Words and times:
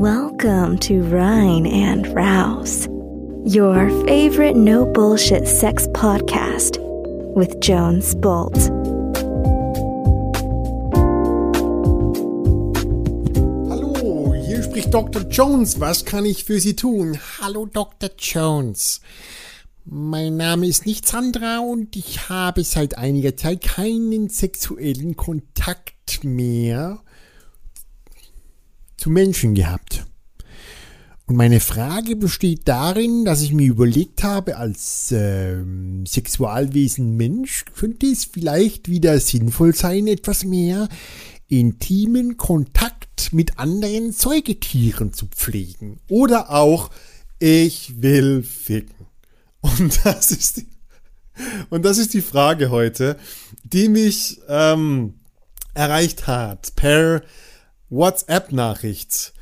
Welcome 0.00 0.78
to 0.82 1.02
Rhine 1.02 1.66
and 1.66 2.06
Rouse, 2.14 2.86
your 3.44 3.90
favorite 4.06 4.54
no 4.54 4.86
bullshit 4.86 5.48
sex 5.48 5.88
podcast 5.88 6.78
with 7.34 7.58
Jones 7.58 8.14
Bolt. 8.14 8.56
Hallo, 13.68 14.34
hier 14.34 14.62
spricht 14.62 14.94
Dr. 14.94 15.22
Jones. 15.22 15.80
Was 15.80 16.04
kann 16.04 16.24
ich 16.24 16.44
für 16.44 16.60
Sie 16.60 16.76
tun? 16.76 17.18
Hallo, 17.40 17.66
Dr. 17.66 18.10
Jones. 18.16 19.00
Mein 19.84 20.36
Name 20.36 20.68
ist 20.68 20.86
nicht 20.86 21.08
Sandra 21.08 21.58
und 21.58 21.96
ich 21.96 22.28
habe 22.28 22.62
seit 22.62 22.96
einiger 22.96 23.36
Zeit 23.36 23.62
keinen 23.62 24.28
sexuellen 24.28 25.16
Kontakt 25.16 26.22
mehr 26.22 27.00
zu 28.98 29.08
Menschen 29.08 29.54
gehabt. 29.54 30.04
Und 31.26 31.36
meine 31.36 31.60
Frage 31.60 32.16
besteht 32.16 32.66
darin, 32.66 33.24
dass 33.26 33.42
ich 33.42 33.52
mir 33.52 33.68
überlegt 33.68 34.24
habe, 34.24 34.56
als 34.56 35.12
äh, 35.12 35.56
Sexualwesen 36.06 37.16
Mensch 37.16 37.66
könnte 37.76 38.06
es 38.06 38.24
vielleicht 38.24 38.88
wieder 38.88 39.20
sinnvoll 39.20 39.74
sein, 39.74 40.06
etwas 40.06 40.44
mehr 40.44 40.88
intimen 41.48 42.38
Kontakt 42.38 43.32
mit 43.32 43.58
anderen 43.58 44.12
Säugetieren 44.12 45.12
zu 45.12 45.26
pflegen. 45.26 46.00
Oder 46.08 46.50
auch, 46.50 46.90
ich 47.38 48.00
will 48.00 48.42
ficken. 48.42 49.06
Und 49.60 50.00
das 50.04 50.30
ist 50.30 50.58
die, 50.58 50.66
und 51.68 51.84
das 51.84 51.98
ist 51.98 52.14
die 52.14 52.22
Frage 52.22 52.70
heute, 52.70 53.18
die 53.64 53.88
mich 53.88 54.40
ähm, 54.48 55.14
erreicht 55.74 56.26
hat 56.26 56.74
per 56.74 57.22
WhatsApp-Nachricht. 57.90 59.32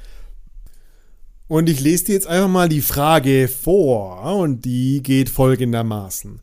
Und 1.49 1.69
ich 1.69 1.81
lese 1.81 2.07
dir 2.07 2.15
jetzt 2.15 2.27
einfach 2.27 2.49
mal 2.49 2.69
die 2.69 2.81
Frage 2.81 3.49
vor 3.49 4.23
und 4.39 4.65
die 4.65 5.03
geht 5.03 5.29
folgendermaßen. 5.29 6.41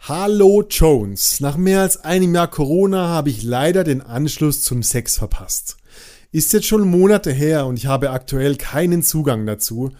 Hallo 0.00 0.64
Jones, 0.68 1.40
nach 1.40 1.56
mehr 1.56 1.80
als 1.80 2.02
einem 2.04 2.34
Jahr 2.34 2.48
Corona 2.48 3.08
habe 3.08 3.30
ich 3.30 3.42
leider 3.42 3.84
den 3.84 4.00
Anschluss 4.00 4.62
zum 4.62 4.82
Sex 4.82 5.16
verpasst. 5.16 5.76
Ist 6.32 6.52
jetzt 6.52 6.66
schon 6.66 6.88
Monate 6.88 7.30
her 7.30 7.66
und 7.66 7.76
ich 7.76 7.86
habe 7.86 8.10
aktuell 8.10 8.56
keinen 8.56 9.02
Zugang 9.02 9.46
dazu. 9.46 9.92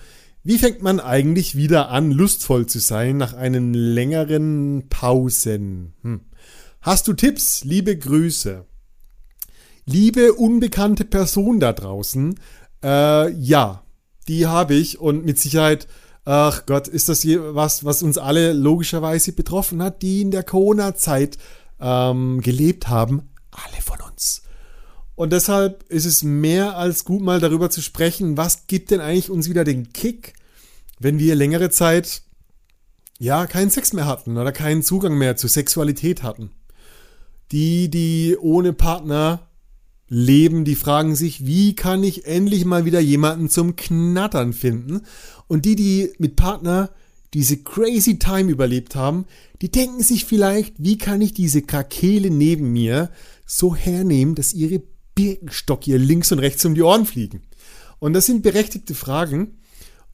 Wie 0.42 0.58
fängt 0.58 0.82
man 0.82 0.98
eigentlich 0.98 1.54
wieder 1.54 1.90
an, 1.90 2.10
lustvoll 2.10 2.66
zu 2.66 2.80
sein 2.80 3.16
nach 3.16 3.32
einen 3.32 3.74
längeren 3.74 4.88
Pausen? 4.88 5.94
Hm. 6.02 6.22
Hast 6.80 7.06
du 7.06 7.12
Tipps? 7.12 7.62
Liebe 7.62 7.96
Grüße. 7.96 8.64
Liebe 9.84 10.34
unbekannte 10.34 11.04
Person 11.04 11.58
da 11.58 11.72
draußen, 11.72 12.38
äh, 12.84 13.30
ja, 13.32 13.82
die 14.28 14.46
habe 14.46 14.74
ich 14.74 15.00
und 15.00 15.24
mit 15.24 15.38
Sicherheit, 15.38 15.88
ach 16.24 16.66
Gott, 16.66 16.86
ist 16.86 17.08
das 17.08 17.26
was, 17.26 17.84
was 17.84 18.02
uns 18.02 18.18
alle 18.18 18.52
logischerweise 18.52 19.32
betroffen 19.32 19.82
hat, 19.82 20.02
die 20.02 20.22
in 20.22 20.30
der 20.30 20.44
Corona-Zeit 20.44 21.38
ähm, 21.80 22.40
gelebt 22.40 22.88
haben, 22.88 23.30
alle 23.50 23.82
von 23.82 23.98
uns. 24.10 24.42
Und 25.16 25.32
deshalb 25.32 25.84
ist 25.90 26.06
es 26.06 26.22
mehr 26.22 26.76
als 26.76 27.04
gut, 27.04 27.20
mal 27.20 27.40
darüber 27.40 27.68
zu 27.68 27.82
sprechen, 27.82 28.36
was 28.36 28.66
gibt 28.66 28.90
denn 28.90 29.00
eigentlich 29.00 29.30
uns 29.30 29.48
wieder 29.48 29.64
den 29.64 29.92
Kick, 29.92 30.34
wenn 31.00 31.18
wir 31.18 31.34
längere 31.34 31.70
Zeit 31.70 32.22
ja 33.18 33.46
keinen 33.46 33.70
Sex 33.70 33.92
mehr 33.92 34.06
hatten 34.06 34.38
oder 34.38 34.52
keinen 34.52 34.82
Zugang 34.82 35.18
mehr 35.18 35.36
zur 35.36 35.50
Sexualität 35.50 36.22
hatten. 36.22 36.50
Die, 37.50 37.90
die 37.90 38.36
ohne 38.40 38.72
Partner 38.72 39.48
leben, 40.14 40.66
die 40.66 40.74
fragen 40.74 41.16
sich, 41.16 41.46
wie 41.46 41.74
kann 41.74 42.04
ich 42.04 42.26
endlich 42.26 42.66
mal 42.66 42.84
wieder 42.84 43.00
jemanden 43.00 43.48
zum 43.48 43.76
Knattern 43.76 44.52
finden? 44.52 45.00
Und 45.48 45.64
die, 45.64 45.74
die 45.74 46.12
mit 46.18 46.36
Partner 46.36 46.90
diese 47.32 47.56
crazy 47.56 48.18
time 48.18 48.50
überlebt 48.50 48.94
haben, 48.94 49.24
die 49.62 49.70
denken 49.70 50.02
sich 50.02 50.26
vielleicht, 50.26 50.74
wie 50.76 50.98
kann 50.98 51.22
ich 51.22 51.32
diese 51.32 51.62
Krakele 51.62 52.28
neben 52.28 52.74
mir 52.74 53.10
so 53.46 53.74
hernehmen, 53.74 54.34
dass 54.34 54.52
ihre 54.52 54.82
Birkenstock 55.14 55.86
ihr 55.86 55.98
links 55.98 56.30
und 56.30 56.40
rechts 56.40 56.62
um 56.66 56.74
die 56.74 56.82
Ohren 56.82 57.06
fliegen? 57.06 57.40
Und 57.98 58.12
das 58.12 58.26
sind 58.26 58.42
berechtigte 58.42 58.94
Fragen. 58.94 59.60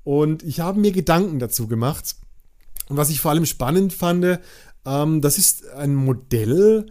Und 0.04 0.44
ich 0.44 0.60
habe 0.60 0.78
mir 0.78 0.92
Gedanken 0.92 1.40
dazu 1.40 1.66
gemacht. 1.66 2.14
Und 2.88 2.96
was 2.96 3.10
ich 3.10 3.20
vor 3.20 3.32
allem 3.32 3.46
spannend 3.46 3.92
fand, 3.92 4.38
ähm, 4.86 5.20
das 5.22 5.38
ist 5.38 5.68
ein 5.70 5.96
Modell, 5.96 6.86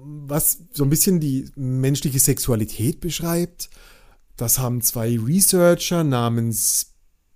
was 0.00 0.58
so 0.72 0.84
ein 0.84 0.90
bisschen 0.90 1.20
die 1.20 1.50
menschliche 1.56 2.18
Sexualität 2.18 3.00
beschreibt. 3.00 3.70
Das 4.36 4.58
haben 4.58 4.82
zwei 4.82 5.18
Researcher 5.18 6.04
namens 6.04 6.94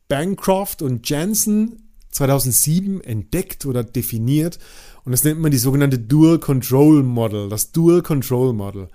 Bancroft 0.09 0.83
und 0.83 1.09
Jansen 1.09 1.91
2007 2.11 3.01
entdeckt 3.01 3.67
oder 3.67 3.83
definiert. 3.83 4.59
Und 5.05 5.13
das 5.13 5.25
nennt 5.25 5.41
man 5.41 5.51
die 5.51 5.59
sogenannte 5.59 5.99
Dual 5.99 6.39
Control 6.39 7.03
Model, 7.03 7.49
das 7.49 7.73
Dual 7.73 8.03
Control 8.03 8.53
Model. 8.53 8.89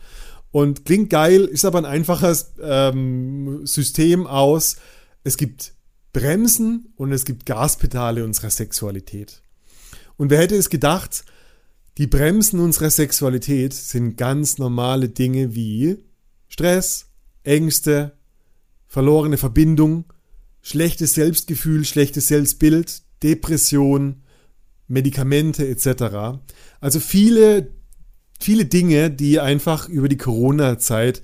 Und 0.52 0.86
klingt 0.86 1.10
geil, 1.10 1.46
ist 1.46 1.66
aber 1.66 1.80
ein 1.80 1.86
einfaches 1.86 2.54
ähm, 2.62 3.66
System 3.66 4.26
aus. 4.26 4.78
Es 5.24 5.36
gibt 5.38 5.74
Bremsen 6.14 6.94
und 6.96 7.12
es 7.12 7.26
gibt 7.26 7.46
Gaspedale 7.46 8.24
unserer 8.24 8.50
Sexualität. 8.50 9.42
Und 10.16 10.30
wer 10.30 10.40
hätte 10.40 10.56
es 10.56 10.70
gedacht, 10.70 11.26
die 11.98 12.08
Bremsen 12.08 12.60
unserer 12.60 12.92
Sexualität 12.92 13.74
sind 13.74 14.18
ganz 14.18 14.60
normale 14.60 15.10
Dinge 15.10 15.56
wie 15.56 15.98
Stress, 16.48 17.08
Ängste, 17.44 18.14
verlorene 18.86 19.38
Verbindung, 19.38 20.06
schlechtes 20.62 21.16
Selbstgefühl, 21.16 21.86
schlechtes 21.86 22.28
Selbstbild, 22.28 23.02
Depression, 23.24 24.22
Medikamente 24.88 25.68
etc. 25.68 26.40
Also 26.80 27.00
viele, 27.00 27.72
viele 28.40 28.66
Dinge, 28.66 29.10
die 29.10 29.40
einfach 29.40 29.90
über 29.90 30.08
die 30.08 30.18
Corona-Zeit 30.18 31.22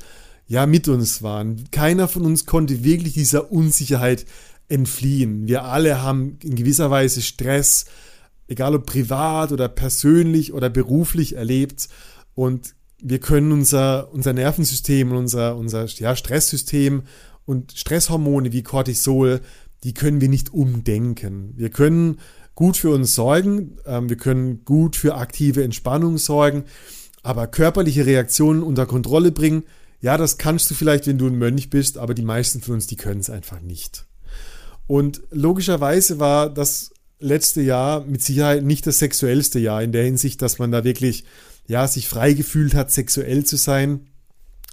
ja 0.48 0.66
mit 0.66 0.88
uns 0.88 1.22
waren. 1.22 1.70
Keiner 1.72 2.08
von 2.08 2.26
uns 2.26 2.46
konnte 2.46 2.84
wirklich 2.84 3.14
dieser 3.14 3.52
Unsicherheit 3.52 4.26
entfliehen. 4.70 5.48
Wir 5.48 5.66
alle 5.66 6.02
haben 6.02 6.40
in 6.44 6.56
gewisser 6.56 6.90
Weise 6.90 7.22
Stress, 7.22 7.86
egal 8.48 8.76
ob 8.76 8.86
privat 8.86 9.52
oder 9.52 9.68
persönlich 9.68 10.54
oder 10.54 10.70
beruflich 10.70 11.36
erlebt. 11.36 11.90
Und 12.36 12.76
wir 13.02 13.20
können 13.20 13.52
unser, 13.52 14.12
unser 14.14 14.34
Nervensystem 14.34 15.12
und 15.12 15.18
unser, 15.18 15.58
unser 15.58 15.86
ja, 15.86 16.16
Stresssystem 16.16 17.04
und 17.46 17.74
Stresshormone 17.74 18.52
wie 18.52 18.64
Cortisol, 18.64 19.42
die 19.84 19.94
können 19.94 20.22
wir 20.22 20.30
nicht 20.30 20.54
umdenken. 20.54 21.54
Wir 21.58 21.70
können 21.70 22.20
gut 22.56 22.78
für 22.78 22.92
uns 22.92 23.16
sorgen, 23.16 23.78
ähm, 23.86 24.10
wir 24.10 24.18
können 24.18 24.64
gut 24.64 24.96
für 24.96 25.16
aktive 25.16 25.64
Entspannung 25.64 26.18
sorgen, 26.18 26.64
aber 27.22 27.48
körperliche 27.48 28.06
Reaktionen 28.06 28.64
unter 28.64 28.86
Kontrolle 28.86 29.32
bringen, 29.32 29.64
ja, 30.02 30.18
das 30.18 30.38
kannst 30.38 30.70
du 30.70 30.76
vielleicht, 30.76 31.08
wenn 31.08 31.18
du 31.18 31.28
ein 31.28 31.38
Mönch 31.38 31.70
bist, 31.70 31.98
aber 31.98 32.14
die 32.14 32.24
meisten 32.24 32.62
von 32.62 32.76
uns, 32.76 32.88
die 32.88 32.98
können 32.98 33.22
es 33.22 33.30
einfach 33.30 33.62
nicht. 33.62 34.06
Und 34.86 35.22
logischerweise 35.32 36.20
war 36.20 36.50
das 36.50 36.93
letzte 37.24 37.62
Jahr 37.62 38.06
mit 38.06 38.22
Sicherheit 38.22 38.64
nicht 38.64 38.86
das 38.86 39.00
sexuellste 39.00 39.60
Jahr 39.60 39.82
in 39.82 39.92
der 39.92 40.04
Hinsicht, 40.04 40.42
dass 40.42 40.60
man 40.60 40.72
da 40.72 40.84
wirklich 40.84 41.24
ja 41.68 41.88
sich 41.88 42.08
frei 42.08 42.34
gefühlt 42.34 42.76
hat, 42.76 42.92
sexuell 42.92 43.46
zu 43.46 43.58
sein. 43.58 44.08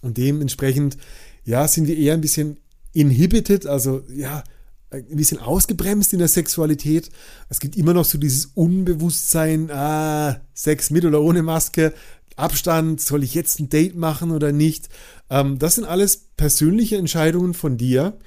Und 0.02 0.16
dementsprechend 0.16 0.96
ja 1.44 1.66
sind 1.68 1.86
wir 1.86 1.96
eher 1.96 2.14
ein 2.14 2.20
bisschen 2.20 2.58
inhibited, 2.92 3.66
also 3.66 4.02
ja 4.12 4.42
ein 4.90 5.16
bisschen 5.16 5.38
ausgebremst 5.38 6.12
in 6.12 6.18
der 6.18 6.28
Sexualität. 6.28 7.10
Es 7.48 7.60
gibt 7.60 7.76
immer 7.76 7.94
noch 7.94 8.04
so 8.04 8.18
dieses 8.18 8.46
Unbewusstsein, 8.46 9.70
ah, 9.70 10.40
Sex 10.52 10.90
mit 10.90 11.04
oder 11.04 11.22
ohne 11.22 11.42
Maske, 11.42 11.94
Abstand, 12.36 13.00
soll 13.00 13.22
ich 13.22 13.34
jetzt 13.34 13.60
ein 13.60 13.68
Date 13.68 13.94
machen 13.96 14.30
oder 14.30 14.50
nicht? 14.50 14.88
Ähm, 15.28 15.58
das 15.58 15.76
sind 15.76 15.84
alles 15.84 16.28
persönliche 16.36 16.96
Entscheidungen 16.96 17.54
von 17.54 17.76
dir. 17.76 18.18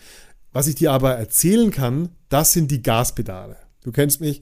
Was 0.51 0.67
ich 0.67 0.75
dir 0.75 0.91
aber 0.91 1.15
erzählen 1.15 1.71
kann, 1.71 2.09
das 2.29 2.53
sind 2.53 2.69
die 2.69 2.83
Gaspedale. 2.83 3.57
Du 3.83 3.91
kennst 3.91 4.21
mich, 4.21 4.41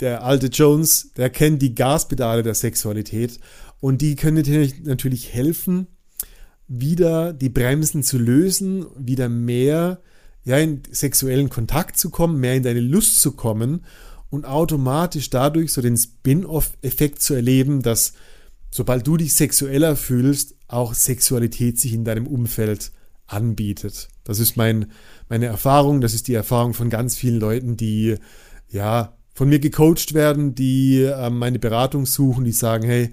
der 0.00 0.24
alte 0.24 0.48
Jones, 0.48 1.10
der 1.16 1.30
kennt 1.30 1.62
die 1.62 1.74
Gaspedale 1.74 2.42
der 2.42 2.54
Sexualität 2.54 3.40
und 3.80 4.02
die 4.02 4.14
können 4.14 4.42
dir 4.42 4.70
natürlich 4.84 5.32
helfen, 5.32 5.86
wieder 6.68 7.32
die 7.32 7.48
Bremsen 7.48 8.02
zu 8.02 8.18
lösen, 8.18 8.86
wieder 8.96 9.28
mehr 9.28 10.00
ja, 10.44 10.58
in 10.58 10.82
sexuellen 10.90 11.48
Kontakt 11.48 11.96
zu 11.96 12.10
kommen, 12.10 12.38
mehr 12.38 12.54
in 12.54 12.62
deine 12.62 12.80
Lust 12.80 13.20
zu 13.20 13.32
kommen 13.32 13.84
und 14.30 14.44
automatisch 14.44 15.30
dadurch 15.30 15.72
so 15.72 15.80
den 15.80 15.96
Spin-off-Effekt 15.96 17.22
zu 17.22 17.34
erleben, 17.34 17.82
dass 17.82 18.12
sobald 18.70 19.06
du 19.06 19.16
dich 19.16 19.34
sexueller 19.34 19.96
fühlst, 19.96 20.54
auch 20.68 20.94
Sexualität 20.94 21.80
sich 21.80 21.92
in 21.92 22.04
deinem 22.04 22.26
Umfeld 22.26 22.92
anbietet. 23.26 24.08
Das 24.24 24.38
ist 24.38 24.56
mein, 24.56 24.92
meine 25.28 25.46
Erfahrung, 25.46 26.00
das 26.00 26.14
ist 26.14 26.28
die 26.28 26.34
Erfahrung 26.34 26.74
von 26.74 26.90
ganz 26.90 27.16
vielen 27.16 27.40
Leuten, 27.40 27.76
die 27.76 28.16
ja, 28.68 29.16
von 29.34 29.48
mir 29.48 29.58
gecoacht 29.58 30.14
werden, 30.14 30.54
die 30.54 31.02
ähm, 31.02 31.38
meine 31.38 31.58
Beratung 31.58 32.06
suchen, 32.06 32.44
die 32.44 32.52
sagen, 32.52 32.84
hey, 32.84 33.12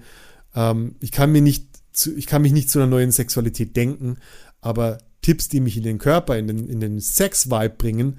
ähm, 0.54 0.96
ich 1.00 1.12
kann 1.12 1.32
mir 1.32 1.42
nicht, 1.42 1.68
zu, 1.92 2.16
ich 2.16 2.26
kann 2.26 2.42
mich 2.42 2.52
nicht 2.52 2.70
zu 2.70 2.78
einer 2.78 2.88
neuen 2.88 3.12
Sexualität 3.12 3.76
denken, 3.76 4.16
aber 4.60 4.98
Tipps, 5.20 5.48
die 5.48 5.60
mich 5.60 5.76
in 5.76 5.82
den 5.82 5.98
Körper, 5.98 6.38
in 6.38 6.46
den, 6.46 6.68
in 6.68 6.80
den 6.80 7.00
Sex-Vibe 7.00 7.74
bringen, 7.76 8.18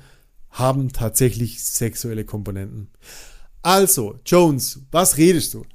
haben 0.50 0.92
tatsächlich 0.92 1.64
sexuelle 1.64 2.26
Komponenten. 2.26 2.90
Also, 3.62 4.20
Jones, 4.26 4.82
was 4.92 5.18
redest 5.18 5.54
du? 5.54 5.66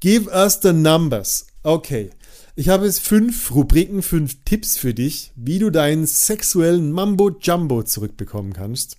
Give 0.00 0.30
us 0.30 0.60
the 0.62 0.72
numbers. 0.72 1.46
Okay. 1.62 2.10
Ich 2.54 2.68
habe 2.68 2.86
jetzt 2.86 3.00
fünf 3.00 3.54
Rubriken, 3.54 4.02
fünf 4.02 4.44
Tipps 4.44 4.76
für 4.76 4.94
dich, 4.94 5.32
wie 5.36 5.58
du 5.58 5.70
deinen 5.70 6.06
sexuellen 6.06 6.92
Mambo 6.92 7.30
Jumbo 7.40 7.82
zurückbekommen 7.82 8.52
kannst. 8.52 8.98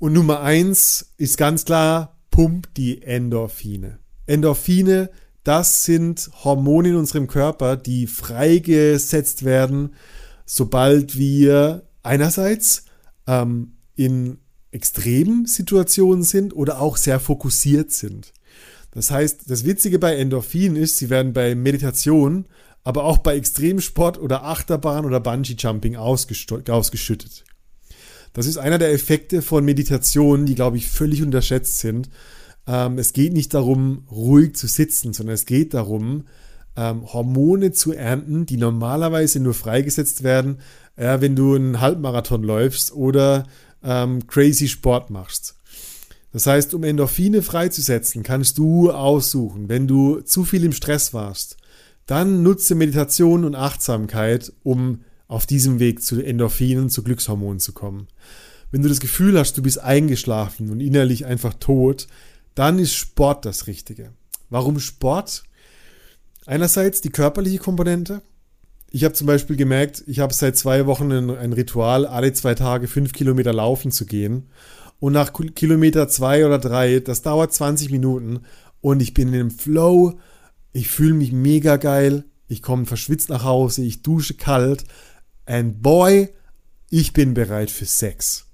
Und 0.00 0.14
Nummer 0.14 0.40
eins 0.40 1.12
ist 1.18 1.36
ganz 1.36 1.66
klar, 1.66 2.16
pump 2.30 2.72
die 2.74 3.02
Endorphine. 3.02 3.98
Endorphine, 4.24 5.10
das 5.44 5.84
sind 5.84 6.30
Hormone 6.42 6.88
in 6.88 6.96
unserem 6.96 7.26
Körper, 7.26 7.76
die 7.76 8.06
freigesetzt 8.06 9.44
werden, 9.44 9.94
sobald 10.46 11.18
wir 11.18 11.82
einerseits 12.02 12.86
ähm, 13.26 13.74
in 13.94 14.38
extremen 14.70 15.44
Situationen 15.44 16.22
sind 16.22 16.56
oder 16.56 16.80
auch 16.80 16.96
sehr 16.96 17.20
fokussiert 17.20 17.90
sind. 17.90 18.32
Das 18.92 19.10
heißt, 19.10 19.50
das 19.50 19.66
Witzige 19.66 19.98
bei 19.98 20.16
Endorphinen 20.16 20.76
ist, 20.76 20.96
sie 20.96 21.10
werden 21.10 21.34
bei 21.34 21.54
Meditation, 21.54 22.46
aber 22.84 23.04
auch 23.04 23.18
bei 23.18 23.36
Extremsport 23.36 24.18
oder 24.18 24.44
Achterbahn 24.44 25.04
oder 25.04 25.20
Bungee-Jumping 25.20 25.96
ausgeschüttet. 25.96 27.44
Das 28.32 28.46
ist 28.46 28.58
einer 28.58 28.78
der 28.78 28.92
Effekte 28.92 29.42
von 29.42 29.64
Meditation, 29.64 30.46
die, 30.46 30.54
glaube 30.54 30.76
ich, 30.76 30.88
völlig 30.88 31.22
unterschätzt 31.22 31.80
sind. 31.80 32.08
Ähm, 32.66 32.98
es 32.98 33.12
geht 33.12 33.32
nicht 33.32 33.54
darum, 33.54 34.04
ruhig 34.10 34.54
zu 34.54 34.66
sitzen, 34.66 35.12
sondern 35.12 35.34
es 35.34 35.46
geht 35.46 35.74
darum, 35.74 36.24
ähm, 36.76 37.12
Hormone 37.12 37.72
zu 37.72 37.92
ernten, 37.92 38.46
die 38.46 38.56
normalerweise 38.56 39.40
nur 39.40 39.54
freigesetzt 39.54 40.22
werden, 40.22 40.58
äh, 40.96 41.20
wenn 41.20 41.34
du 41.34 41.54
einen 41.54 41.80
Halbmarathon 41.80 42.42
läufst 42.42 42.92
oder 42.92 43.44
ähm, 43.82 44.26
crazy 44.26 44.68
Sport 44.68 45.10
machst. 45.10 45.56
Das 46.32 46.46
heißt, 46.46 46.74
um 46.74 46.84
Endorphine 46.84 47.42
freizusetzen, 47.42 48.22
kannst 48.22 48.58
du 48.58 48.92
aussuchen, 48.92 49.68
wenn 49.68 49.88
du 49.88 50.20
zu 50.20 50.44
viel 50.44 50.64
im 50.64 50.72
Stress 50.72 51.12
warst, 51.12 51.56
dann 52.06 52.42
nutze 52.42 52.74
Meditation 52.74 53.44
und 53.44 53.56
Achtsamkeit, 53.56 54.52
um 54.62 55.00
auf 55.30 55.46
diesem 55.46 55.78
Weg 55.78 56.02
zu 56.02 56.20
Endorphinen, 56.20 56.90
zu 56.90 57.04
Glückshormonen 57.04 57.60
zu 57.60 57.72
kommen. 57.72 58.08
Wenn 58.72 58.82
du 58.82 58.88
das 58.88 58.98
Gefühl 58.98 59.38
hast, 59.38 59.56
du 59.56 59.62
bist 59.62 59.78
eingeschlafen 59.78 60.70
und 60.70 60.80
innerlich 60.80 61.24
einfach 61.24 61.54
tot, 61.54 62.08
dann 62.56 62.80
ist 62.80 62.94
Sport 62.94 63.44
das 63.44 63.68
Richtige. 63.68 64.10
Warum 64.48 64.80
Sport? 64.80 65.44
Einerseits 66.46 67.00
die 67.00 67.10
körperliche 67.10 67.58
Komponente. 67.58 68.22
Ich 68.90 69.04
habe 69.04 69.14
zum 69.14 69.28
Beispiel 69.28 69.54
gemerkt, 69.54 70.02
ich 70.08 70.18
habe 70.18 70.34
seit 70.34 70.56
zwei 70.56 70.86
Wochen 70.86 71.12
ein, 71.12 71.52
Ritual, 71.52 72.06
alle 72.06 72.32
zwei 72.32 72.56
Tage 72.56 72.88
fünf 72.88 73.12
Kilometer 73.12 73.52
laufen 73.52 73.92
zu 73.92 74.06
gehen. 74.06 74.48
Und 74.98 75.12
nach 75.12 75.32
Kilometer 75.54 76.08
zwei 76.08 76.44
oder 76.44 76.58
drei, 76.58 76.98
das 76.98 77.22
dauert 77.22 77.54
20 77.54 77.92
Minuten 77.92 78.40
und 78.80 79.00
ich 79.00 79.14
bin 79.14 79.28
in 79.28 79.34
einem 79.34 79.50
Flow. 79.52 80.18
Ich 80.72 80.88
fühle 80.88 81.14
mich 81.14 81.30
mega 81.30 81.76
geil. 81.76 82.24
Ich 82.48 82.62
komme 82.62 82.84
verschwitzt 82.84 83.28
nach 83.28 83.44
Hause. 83.44 83.84
Ich 83.84 84.02
dusche 84.02 84.34
kalt. 84.34 84.84
And 85.50 85.82
boy, 85.82 86.28
ich 86.90 87.12
bin 87.12 87.34
bereit 87.34 87.72
für 87.72 87.84
Sex. 87.84 88.46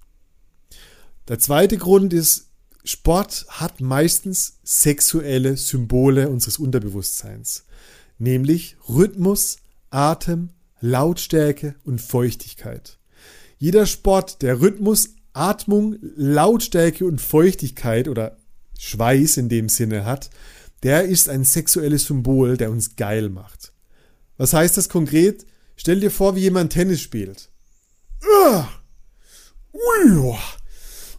Der 1.28 1.38
zweite 1.38 1.76
Grund 1.76 2.14
ist, 2.14 2.46
Sport 2.84 3.44
hat 3.50 3.82
meistens 3.82 4.60
sexuelle 4.64 5.58
Symbole 5.58 6.30
unseres 6.30 6.58
Unterbewusstseins, 6.58 7.66
nämlich 8.16 8.78
Rhythmus, 8.88 9.58
Atem, 9.90 10.48
Lautstärke 10.80 11.74
und 11.84 12.00
Feuchtigkeit. 12.00 12.98
Jeder 13.58 13.84
Sport, 13.84 14.40
der 14.40 14.62
Rhythmus, 14.62 15.10
Atmung, 15.34 15.98
Lautstärke 16.00 17.04
und 17.04 17.20
Feuchtigkeit 17.20 18.08
oder 18.08 18.38
Schweiß 18.78 19.36
in 19.36 19.50
dem 19.50 19.68
Sinne 19.68 20.06
hat, 20.06 20.30
der 20.82 21.04
ist 21.04 21.28
ein 21.28 21.44
sexuelles 21.44 22.06
Symbol, 22.06 22.56
der 22.56 22.70
uns 22.70 22.96
geil 22.96 23.28
macht. 23.28 23.74
Was 24.38 24.54
heißt 24.54 24.78
das 24.78 24.88
konkret? 24.88 25.44
Stell 25.76 26.00
dir 26.00 26.10
vor, 26.10 26.34
wie 26.36 26.40
jemand 26.40 26.72
Tennis 26.72 27.00
spielt. 27.00 27.48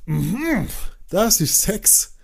Mhm. 0.06 0.68
Das 1.10 1.40
ist 1.42 1.62
Sex. 1.62 2.16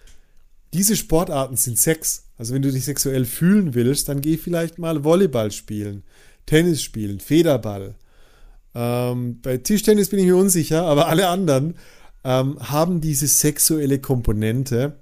Diese 0.74 0.96
Sportarten 0.96 1.56
sind 1.56 1.78
Sex. 1.78 2.26
Also 2.38 2.54
wenn 2.54 2.62
du 2.62 2.72
dich 2.72 2.86
sexuell 2.86 3.26
fühlen 3.26 3.76
willst, 3.76 4.10
dann 4.10 4.22
geh 4.22 4.38
vielleicht 4.38 4.80
mal 4.80 5.04
Volleyball 5.04 5.52
spielen. 5.52 6.04
Tennis 6.46 6.82
spielen, 6.82 7.20
Federball. 7.20 7.96
Ähm, 8.76 9.40
bei 9.42 9.58
Tischtennis 9.58 10.10
bin 10.10 10.20
ich 10.20 10.26
mir 10.26 10.36
unsicher, 10.36 10.84
aber 10.84 11.08
alle 11.08 11.28
anderen 11.28 11.76
ähm, 12.24 12.58
haben 12.60 13.02
diese 13.02 13.28
sexuelle 13.28 14.00
Komponente. 14.00 14.98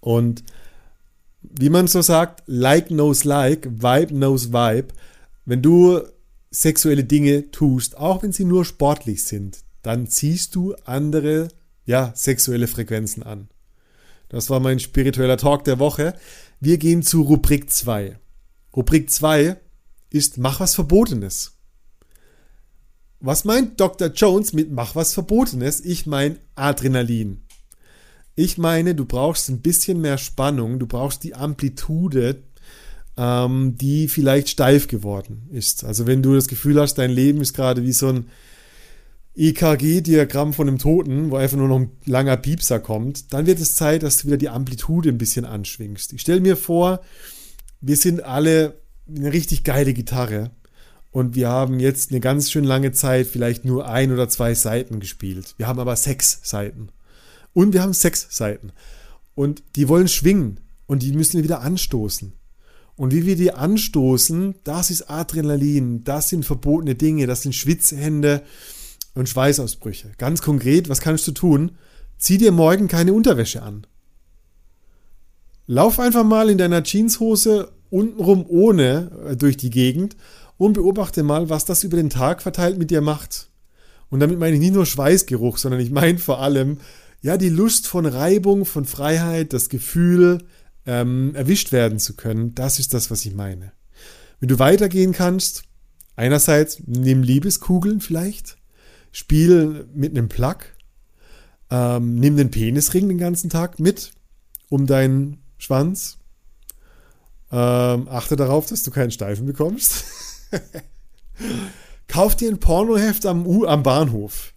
Und 0.00 0.44
wie 1.40 1.70
man 1.70 1.86
so 1.86 2.02
sagt, 2.02 2.42
like 2.46 2.88
knows 2.88 3.24
like, 3.24 3.66
vibe 3.66 4.08
knows 4.08 4.52
vibe. 4.52 4.88
Wenn 5.46 5.62
du 5.62 6.02
sexuelle 6.54 7.04
Dinge 7.04 7.50
tust, 7.50 7.96
auch 7.98 8.22
wenn 8.22 8.32
sie 8.32 8.44
nur 8.44 8.64
sportlich 8.64 9.24
sind, 9.24 9.58
dann 9.82 10.06
ziehst 10.06 10.54
du 10.54 10.74
andere, 10.84 11.48
ja, 11.84 12.12
sexuelle 12.14 12.68
Frequenzen 12.68 13.22
an. 13.22 13.48
Das 14.28 14.50
war 14.50 14.60
mein 14.60 14.78
spiritueller 14.78 15.36
Talk 15.36 15.64
der 15.64 15.78
Woche. 15.78 16.14
Wir 16.60 16.78
gehen 16.78 17.02
zu 17.02 17.22
Rubrik 17.22 17.70
2. 17.70 18.18
Rubrik 18.74 19.10
2 19.10 19.56
ist 20.10 20.38
Mach 20.38 20.60
was 20.60 20.74
Verbotenes. 20.74 21.52
Was 23.20 23.44
meint 23.44 23.80
Dr. 23.80 24.08
Jones 24.08 24.52
mit 24.52 24.70
Mach 24.70 24.94
was 24.94 25.12
Verbotenes? 25.12 25.80
Ich 25.80 26.06
meine 26.06 26.38
Adrenalin. 26.54 27.42
Ich 28.36 28.58
meine, 28.58 28.94
du 28.94 29.04
brauchst 29.04 29.48
ein 29.48 29.60
bisschen 29.60 30.00
mehr 30.00 30.18
Spannung, 30.18 30.78
du 30.78 30.86
brauchst 30.86 31.22
die 31.24 31.34
Amplitude, 31.34 32.42
ähm, 33.16 33.76
die 33.76 34.08
vielleicht 34.08 34.48
steif 34.48 34.88
geworden 34.88 35.48
ist. 35.50 35.84
Also 35.84 36.06
wenn 36.06 36.22
du 36.22 36.34
das 36.34 36.48
Gefühl 36.48 36.80
hast, 36.80 36.94
dein 36.94 37.10
Leben 37.10 37.40
ist 37.40 37.54
gerade 37.54 37.82
wie 37.82 37.92
so 37.92 38.08
ein 38.08 38.26
EKG-Diagramm 39.36 40.52
von 40.52 40.68
einem 40.68 40.78
Toten, 40.78 41.30
wo 41.30 41.36
einfach 41.36 41.56
nur 41.56 41.68
noch 41.68 41.80
ein 41.80 41.90
langer 42.04 42.36
Piepser 42.36 42.78
kommt, 42.78 43.32
dann 43.32 43.46
wird 43.46 43.60
es 43.60 43.74
Zeit, 43.74 44.02
dass 44.02 44.18
du 44.18 44.28
wieder 44.28 44.36
die 44.36 44.48
Amplitude 44.48 45.08
ein 45.08 45.18
bisschen 45.18 45.44
anschwingst. 45.44 46.12
Ich 46.12 46.20
stelle 46.20 46.40
mir 46.40 46.56
vor, 46.56 47.00
wir 47.80 47.96
sind 47.96 48.22
alle 48.22 48.78
eine 49.08 49.32
richtig 49.32 49.64
geile 49.64 49.92
Gitarre. 49.92 50.50
Und 51.10 51.36
wir 51.36 51.48
haben 51.48 51.78
jetzt 51.78 52.10
eine 52.10 52.18
ganz 52.18 52.50
schön 52.50 52.64
lange 52.64 52.90
Zeit 52.90 53.28
vielleicht 53.28 53.64
nur 53.64 53.88
ein 53.88 54.10
oder 54.12 54.28
zwei 54.28 54.54
Seiten 54.54 54.98
gespielt. 54.98 55.54
Wir 55.58 55.68
haben 55.68 55.78
aber 55.78 55.94
sechs 55.94 56.40
Seiten. 56.42 56.88
Und 57.52 57.72
wir 57.72 57.82
haben 57.82 57.92
sechs 57.92 58.26
Seiten. 58.30 58.72
Und 59.36 59.62
die 59.76 59.88
wollen 59.88 60.08
schwingen. 60.08 60.58
Und 60.86 61.02
die 61.02 61.12
müssen 61.12 61.34
wir 61.34 61.44
wieder 61.44 61.60
anstoßen. 61.60 62.32
Und 62.96 63.12
wie 63.12 63.26
wir 63.26 63.36
die 63.36 63.52
anstoßen, 63.52 64.54
das 64.62 64.90
ist 64.90 65.10
Adrenalin, 65.10 66.04
das 66.04 66.28
sind 66.28 66.44
verbotene 66.44 66.94
Dinge, 66.94 67.26
das 67.26 67.42
sind 67.42 67.54
Schwitzhände 67.54 68.42
und 69.14 69.28
Schweißausbrüche. 69.28 70.12
Ganz 70.16 70.42
konkret, 70.42 70.88
was 70.88 71.00
kannst 71.00 71.26
du 71.26 71.32
tun? 71.32 71.72
Zieh 72.18 72.38
dir 72.38 72.52
morgen 72.52 72.86
keine 72.86 73.12
Unterwäsche 73.12 73.62
an. 73.62 73.86
Lauf 75.66 75.98
einfach 75.98 76.24
mal 76.24 76.50
in 76.50 76.58
deiner 76.58 76.82
Jeanshose 76.82 77.72
untenrum 77.90 78.44
ohne 78.48 79.10
äh, 79.30 79.36
durch 79.36 79.56
die 79.56 79.70
Gegend 79.70 80.16
und 80.56 80.74
beobachte 80.74 81.22
mal, 81.22 81.48
was 81.48 81.64
das 81.64 81.84
über 81.84 81.96
den 81.96 82.10
Tag 82.10 82.42
verteilt 82.42 82.78
mit 82.78 82.90
dir 82.90 83.00
macht. 83.00 83.48
Und 84.10 84.20
damit 84.20 84.38
meine 84.38 84.54
ich 84.54 84.60
nicht 84.60 84.74
nur 84.74 84.86
Schweißgeruch, 84.86 85.58
sondern 85.58 85.80
ich 85.80 85.90
meine 85.90 86.18
vor 86.18 86.40
allem, 86.40 86.78
ja, 87.22 87.36
die 87.38 87.48
Lust 87.48 87.86
von 87.86 88.04
Reibung, 88.04 88.66
von 88.66 88.84
Freiheit, 88.84 89.52
das 89.52 89.70
Gefühl, 89.70 90.44
ähm, 90.86 91.34
erwischt 91.34 91.72
werden 91.72 91.98
zu 91.98 92.14
können. 92.14 92.54
Das 92.54 92.78
ist 92.78 92.94
das, 92.94 93.10
was 93.10 93.24
ich 93.24 93.34
meine. 93.34 93.72
Wenn 94.40 94.48
du 94.48 94.58
weitergehen 94.58 95.12
kannst, 95.12 95.64
einerseits 96.16 96.82
nimm 96.86 97.22
Liebeskugeln 97.22 98.00
vielleicht, 98.00 98.56
spiel 99.12 99.88
mit 99.94 100.12
einem 100.12 100.28
Plug, 100.28 100.58
ähm, 101.70 102.16
nimm 102.16 102.36
den 102.36 102.50
Penisring 102.50 103.08
den 103.08 103.18
ganzen 103.18 103.50
Tag 103.50 103.78
mit 103.78 104.12
um 104.68 104.86
deinen 104.86 105.38
Schwanz 105.58 106.18
ähm, 107.54 108.08
achte 108.08 108.34
darauf, 108.34 108.66
dass 108.66 108.82
du 108.82 108.90
keinen 108.90 109.12
Steifen 109.12 109.46
bekommst. 109.46 110.06
Kauf 112.08 112.34
dir 112.34 112.50
ein 112.50 112.58
Pornoheft 112.58 113.26
am, 113.26 113.46
U 113.46 113.64
am 113.64 113.84
Bahnhof. 113.84 114.54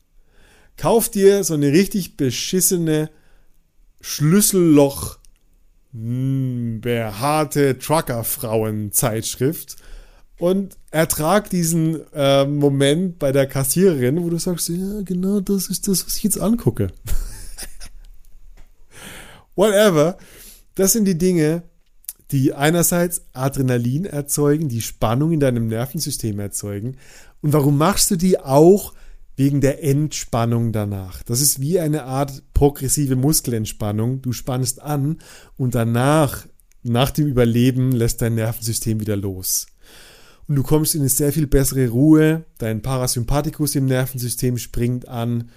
Kauf 0.77 1.07
dir 1.09 1.43
so 1.43 1.53
eine 1.53 1.71
richtig 1.71 2.17
beschissene 2.17 3.11
Schlüsselloch 4.01 5.19
hm, 5.93 6.81
behaarte 6.81 7.77
Truckerfrauen-Zeitschrift 7.77 9.77
und 10.39 10.77
ertrag 10.91 11.49
diesen 11.49 12.01
äh, 12.13 12.45
Moment 12.45 13.19
bei 13.19 13.31
der 13.31 13.47
Kassiererin, 13.47 14.23
wo 14.23 14.29
du 14.29 14.37
sagst, 14.37 14.69
ja, 14.69 15.01
genau 15.03 15.39
das 15.39 15.67
ist 15.67 15.87
das, 15.87 16.05
was 16.05 16.17
ich 16.17 16.23
jetzt 16.23 16.39
angucke. 16.39 16.87
Whatever. 19.55 20.17
Das 20.75 20.93
sind 20.93 21.05
die 21.05 21.17
Dinge, 21.17 21.63
die 22.31 22.53
einerseits 22.53 23.21
Adrenalin 23.33 24.05
erzeugen, 24.05 24.69
die 24.69 24.81
Spannung 24.81 25.31
in 25.31 25.39
deinem 25.39 25.67
Nervensystem 25.67 26.39
erzeugen. 26.39 26.97
Und 27.41 27.53
warum 27.53 27.77
machst 27.77 28.11
du 28.11 28.15
die 28.15 28.39
auch 28.39 28.93
wegen 29.37 29.61
der 29.61 29.83
Entspannung 29.83 30.73
danach? 30.73 31.23
Das 31.23 31.39
ist 31.39 31.61
wie 31.61 31.79
eine 31.79 32.03
Art 32.03 32.43
progressive 32.53 33.15
Muskelentspannung. 33.15 34.21
Du 34.21 34.33
spannst 34.33 34.81
an 34.81 35.19
und 35.55 35.75
danach, 35.75 36.45
nach 36.83 37.11
dem 37.11 37.27
Überleben, 37.27 37.93
lässt 37.93 38.21
dein 38.21 38.35
Nervensystem 38.35 38.99
wieder 38.99 39.15
los. 39.15 39.67
Und 40.47 40.55
du 40.55 40.63
kommst 40.63 40.95
in 40.95 41.01
eine 41.01 41.09
sehr 41.09 41.31
viel 41.31 41.47
bessere 41.47 41.89
Ruhe. 41.89 42.45
Dein 42.57 42.81
Parasympathikus 42.81 43.75
im 43.75 43.85
Nervensystem 43.85 44.57
springt 44.57 45.07
an 45.07 45.51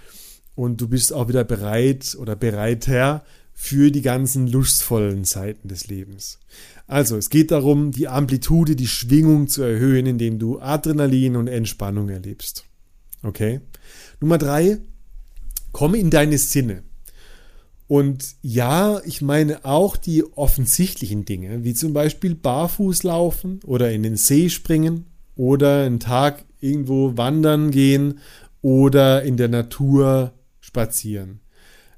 und 0.54 0.80
du 0.80 0.88
bist 0.88 1.12
auch 1.12 1.28
wieder 1.28 1.44
bereit 1.44 2.16
oder 2.20 2.36
bereiter 2.36 3.24
für 3.52 3.90
die 3.90 4.02
ganzen 4.02 4.46
lustvollen 4.46 5.24
Zeiten 5.24 5.68
des 5.68 5.86
Lebens. 5.88 6.38
Also, 6.86 7.16
es 7.16 7.30
geht 7.30 7.50
darum, 7.50 7.92
die 7.92 8.08
Amplitude, 8.08 8.74
die 8.74 8.88
Schwingung 8.88 9.48
zu 9.48 9.62
erhöhen, 9.62 10.06
indem 10.06 10.38
du 10.38 10.58
Adrenalin 10.60 11.36
und 11.36 11.46
Entspannung 11.46 12.08
erlebst. 12.08 12.64
Okay? 13.22 13.60
Nummer 14.20 14.38
drei, 14.38 14.78
komme 15.72 15.98
in 15.98 16.10
deine 16.10 16.38
Sinne. 16.38 16.82
Und 17.86 18.36
ja, 18.42 19.00
ich 19.04 19.20
meine 19.20 19.64
auch 19.64 19.96
die 19.96 20.24
offensichtlichen 20.24 21.24
Dinge, 21.24 21.64
wie 21.64 21.74
zum 21.74 21.92
Beispiel 21.92 22.34
barfuß 22.34 23.02
laufen 23.02 23.60
oder 23.66 23.90
in 23.90 24.04
den 24.04 24.16
See 24.16 24.48
springen 24.48 25.06
oder 25.34 25.84
einen 25.84 25.98
Tag 25.98 26.44
irgendwo 26.60 27.16
wandern 27.16 27.70
gehen 27.72 28.20
oder 28.62 29.22
in 29.22 29.36
der 29.36 29.48
Natur 29.48 30.32
spazieren 30.60 31.40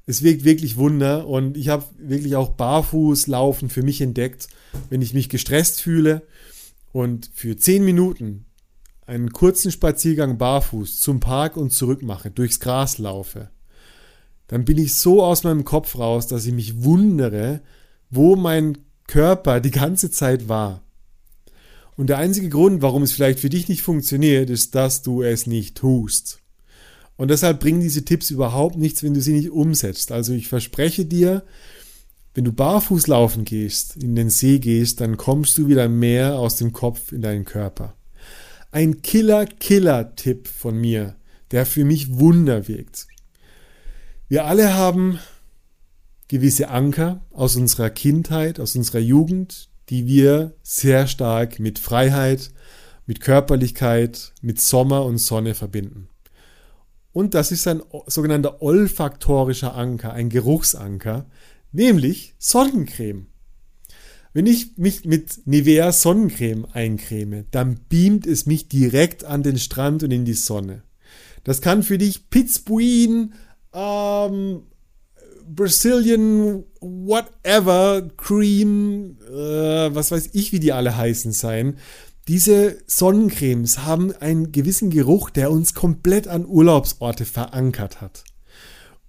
es 0.05 0.23
wirkt 0.23 0.43
wirklich 0.43 0.75
Wunder 0.77 1.27
und 1.27 1.57
ich 1.57 1.69
habe 1.69 1.85
wirklich 1.97 2.35
auch 2.35 2.49
Barfußlaufen 2.49 3.69
für 3.69 3.83
mich 3.83 4.01
entdeckt, 4.01 4.47
wenn 4.89 5.01
ich 5.01 5.13
mich 5.13 5.29
gestresst 5.29 5.81
fühle 5.81 6.23
und 6.91 7.29
für 7.33 7.55
zehn 7.55 7.85
Minuten 7.85 8.45
einen 9.05 9.31
kurzen 9.31 9.71
Spaziergang 9.71 10.37
barfuß 10.37 10.99
zum 10.99 11.19
Park 11.19 11.57
und 11.57 11.71
zurück 11.71 12.01
mache, 12.01 12.31
durchs 12.31 12.59
Gras 12.59 12.97
laufe, 12.97 13.49
dann 14.47 14.65
bin 14.65 14.77
ich 14.77 14.93
so 14.95 15.23
aus 15.23 15.43
meinem 15.43 15.65
Kopf 15.65 15.97
raus, 15.97 16.27
dass 16.27 16.45
ich 16.45 16.53
mich 16.53 16.83
wundere, 16.83 17.61
wo 18.09 18.35
mein 18.35 18.77
Körper 19.07 19.59
die 19.59 19.71
ganze 19.71 20.11
Zeit 20.11 20.47
war. 20.47 20.83
Und 21.95 22.07
der 22.07 22.17
einzige 22.17 22.49
Grund, 22.49 22.81
warum 22.81 23.03
es 23.03 23.13
vielleicht 23.13 23.39
für 23.39 23.49
dich 23.49 23.67
nicht 23.67 23.81
funktioniert, 23.81 24.49
ist, 24.49 24.75
dass 24.75 25.01
du 25.01 25.21
es 25.21 25.47
nicht 25.47 25.75
tust. 25.77 26.39
Und 27.15 27.29
deshalb 27.29 27.59
bringen 27.59 27.81
diese 27.81 28.05
Tipps 28.05 28.31
überhaupt 28.31 28.77
nichts, 28.77 29.03
wenn 29.03 29.13
du 29.13 29.21
sie 29.21 29.33
nicht 29.33 29.51
umsetzt. 29.51 30.11
Also 30.11 30.33
ich 30.33 30.47
verspreche 30.47 31.05
dir, 31.05 31.43
wenn 32.33 32.45
du 32.45 32.51
barfuß 32.51 33.07
laufen 33.07 33.45
gehst, 33.45 33.95
in 33.97 34.15
den 34.15 34.31
See 34.31 34.57
gehst, 34.57 35.01
dann 35.01 35.17
kommst 35.17 35.57
du 35.57 35.67
wieder 35.67 35.87
mehr 35.87 36.39
aus 36.39 36.55
dem 36.55 36.73
Kopf 36.73 37.11
in 37.11 37.21
deinen 37.21 37.45
Körper. 37.45 37.95
Ein 38.73 39.03
Killer-Killer-Tipp 39.03 40.47
von 40.47 40.81
mir, 40.81 41.15
der 41.51 41.67
für 41.67 41.85
mich 41.85 42.17
Wunder 42.17 42.67
wirkt. 42.67 43.05
Wir 44.27 44.45
alle 44.45 44.73
haben 44.73 45.19
gewisse 46.27 46.69
Anker 46.69 47.21
aus 47.29 47.55
unserer 47.55 47.91
Kindheit, 47.91 48.59
aus 48.59 48.75
unserer 48.75 48.97
Jugend, 48.97 49.69
die 49.89 50.07
wir 50.07 50.55
sehr 50.63 51.05
stark 51.05 51.59
mit 51.59 51.77
Freiheit, 51.77 52.49
mit 53.05 53.21
Körperlichkeit, 53.21 54.33
mit 54.41 54.59
Sommer 54.59 55.05
und 55.05 55.19
Sonne 55.19 55.53
verbinden. 55.53 56.09
Und 57.11 57.35
das 57.35 57.51
ist 57.51 57.67
ein 57.67 57.83
sogenannter 58.07 58.63
olfaktorischer 58.63 59.75
Anker, 59.75 60.13
ein 60.13 60.29
Geruchsanker, 60.29 61.27
nämlich 61.71 62.33
Sonnencreme. 62.39 63.27
Wenn 64.33 64.47
ich 64.47 64.77
mich 64.77 65.05
mit 65.05 65.45
Nivea 65.45 65.91
Sonnencreme 65.91 66.65
eincreme, 66.73 67.45
dann 67.51 67.79
beamt 67.87 68.25
es 68.25 68.47
mich 68.47 68.67
direkt 68.67 69.23
an 69.23 69.43
den 69.43 69.59
Strand 69.59 70.03
und 70.03 70.11
in 70.11 70.25
die 70.25 70.33
Sonne. 70.33 70.81
Das 71.43 71.61
kann 71.61 71.83
für 71.83 71.99
dich 71.99 72.31
Pitzbuin, 72.31 73.33
ähm, 73.73 74.63
Brazilian, 75.47 76.63
whatever, 76.79 78.09
Cream, 78.17 79.17
äh, 79.29 79.93
was 79.93 80.11
weiß 80.11 80.29
ich, 80.33 80.51
wie 80.51 80.59
die 80.59 80.71
alle 80.71 80.97
heißen 80.97 81.31
sein. 81.31 81.77
Diese 82.27 82.77
Sonnencremes 82.87 83.79
haben 83.79 84.13
einen 84.13 84.51
gewissen 84.51 84.89
Geruch, 84.89 85.29
der 85.29 85.51
uns 85.51 85.73
komplett 85.73 86.27
an 86.27 86.45
Urlaubsorte 86.45 87.25
verankert 87.25 88.01
hat. 88.01 88.23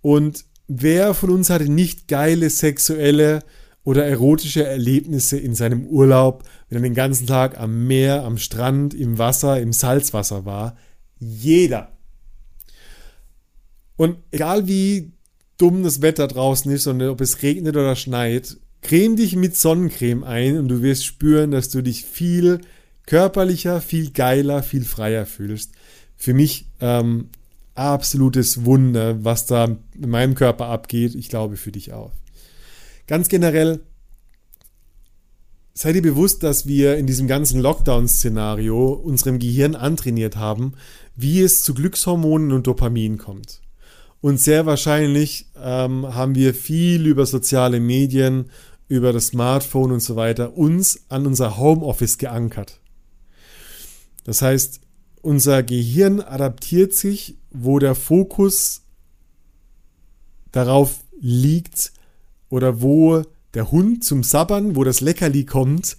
Und 0.03 0.45
wer 0.67 1.15
von 1.15 1.31
uns 1.31 1.49
hatte 1.49 1.71
nicht 1.71 2.09
geile 2.09 2.51
sexuelle 2.51 3.41
oder 3.85 4.07
erotische 4.07 4.65
Erlebnisse 4.65 5.39
in 5.39 5.55
seinem 5.55 5.87
Urlaub, 5.87 6.43
wenn 6.69 6.79
er 6.79 6.83
den 6.83 6.95
ganzen 6.95 7.27
Tag 7.27 7.59
am 7.59 7.87
Meer, 7.87 8.25
am 8.25 8.39
Strand, 8.39 8.95
im 8.95 9.19
Wasser, 9.19 9.61
im 9.61 9.73
Salzwasser 9.73 10.45
war? 10.45 10.77
Jeder. 11.21 11.93
Und 13.97 14.17
egal 14.31 14.67
wie 14.67 15.13
dumm 15.59 15.85
das 15.85 16.03
Wetter 16.03 16.27
draußen 16.27 16.71
ist 16.73 16.87
und 16.87 17.03
ob 17.03 17.21
es 17.21 17.43
regnet 17.43 17.77
oder 17.77 17.95
schneit, 17.95 18.57
creme 18.83 19.17
dich 19.17 19.37
mit 19.37 19.57
Sonnencreme 19.57 20.25
ein 20.25 20.59
und 20.59 20.69
du 20.69 20.83
wirst 20.83 21.05
spüren, 21.05 21.51
dass 21.51 21.69
du 21.69 21.83
dich 21.83 22.05
viel 22.05 22.61
körperlicher, 23.07 23.81
viel 23.81 24.11
geiler, 24.11 24.63
viel 24.63 24.85
freier 24.85 25.27
fühlst. 25.27 25.73
Für 26.17 26.35
mich 26.35 26.67
ähm, 26.81 27.29
absolutes 27.75 28.65
Wunder, 28.65 29.25
was 29.25 29.47
da 29.47 29.77
in 29.95 30.11
meinem 30.11 30.35
Körper 30.35 30.67
abgeht. 30.67 31.15
Ich 31.15 31.29
glaube 31.29 31.57
für 31.57 31.73
dich 31.73 31.93
auch. 31.93 32.13
Ganz 33.07 33.29
generell, 33.29 33.81
seid 35.75 35.97
ihr 35.97 36.03
bewusst, 36.03 36.43
dass 36.43 36.67
wir 36.67 36.97
in 36.97 37.07
diesem 37.07 37.27
ganzen 37.27 37.61
Lockdown-Szenario 37.61 38.93
unserem 38.93 39.39
Gehirn 39.39 39.75
antrainiert 39.75 40.37
haben, 40.37 40.75
wie 41.17 41.41
es 41.41 41.63
zu 41.63 41.75
Glückshormonen 41.75 42.53
und 42.53 42.67
Dopamin 42.67 43.19
kommt. 43.19 43.61
Und 44.21 44.41
sehr 44.41 44.65
wahrscheinlich 44.65 45.51
ähm, 45.57 46.15
haben 46.15 46.35
wir 46.35 46.55
viel 46.55 47.07
über 47.07 47.27
soziale 47.27 47.81
Medien, 47.81 48.51
über 48.89 49.13
das 49.13 49.29
Smartphone 49.29 49.93
und 49.93 50.01
so 50.01 50.17
weiter 50.17 50.57
uns 50.57 51.05
an 51.09 51.27
unser 51.27 51.59
Homeoffice 51.59 52.17
geankert. 52.19 52.81
Das 54.25 54.41
heißt, 54.41 54.81
unser 55.21 55.63
Gehirn 55.63 56.21
adaptiert 56.21 56.95
sich, 56.95 57.37
wo 57.51 57.79
der 57.79 57.95
Fokus 57.95 58.83
darauf 60.53 61.01
liegt 61.21 61.93
oder 62.55 62.81
wo 62.81 63.23
der 63.55 63.71
Hund 63.71 64.05
zum 64.05 64.23
Sabbern, 64.23 64.75
wo 64.77 64.85
das 64.85 65.01
Leckerli 65.01 65.45
kommt, 65.45 65.97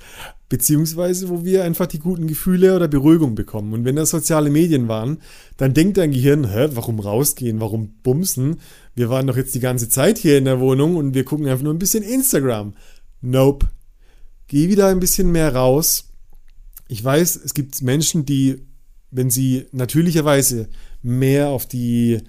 beziehungsweise 0.49 1.29
wo 1.29 1.45
wir 1.45 1.63
einfach 1.63 1.87
die 1.87 1.99
guten 1.99 2.27
Gefühle 2.27 2.75
oder 2.75 2.87
Beruhigung 2.87 3.35
bekommen. 3.35 3.73
Und 3.73 3.85
wenn 3.85 3.95
das 3.95 4.09
soziale 4.09 4.49
Medien 4.49 4.87
waren, 4.87 5.19
dann 5.57 5.73
denkt 5.73 5.97
dein 5.97 6.11
Gehirn, 6.11 6.49
hä, 6.49 6.69
warum 6.73 6.99
rausgehen, 6.99 7.61
warum 7.61 7.95
bumsen? 8.03 8.59
Wir 8.93 9.09
waren 9.09 9.27
doch 9.27 9.37
jetzt 9.37 9.55
die 9.55 9.59
ganze 9.59 9.89
Zeit 9.89 10.17
hier 10.17 10.37
in 10.37 10.45
der 10.45 10.59
Wohnung 10.59 10.97
und 10.97 11.13
wir 11.13 11.23
gucken 11.23 11.47
einfach 11.47 11.63
nur 11.63 11.73
ein 11.73 11.79
bisschen 11.79 12.03
Instagram. 12.03 12.73
Nope. 13.21 13.67
Geh 14.47 14.69
wieder 14.69 14.87
ein 14.87 14.99
bisschen 14.99 15.31
mehr 15.31 15.55
raus 15.55 16.05
ich 16.87 17.03
weiß, 17.03 17.37
es 17.37 17.53
gibt 17.53 17.81
Menschen, 17.81 18.25
die, 18.25 18.61
wenn 19.11 19.29
sie 19.29 19.65
natürlicherweise 19.71 20.69
mehr 21.01 21.49
auf 21.49 21.65
die 21.65 22.21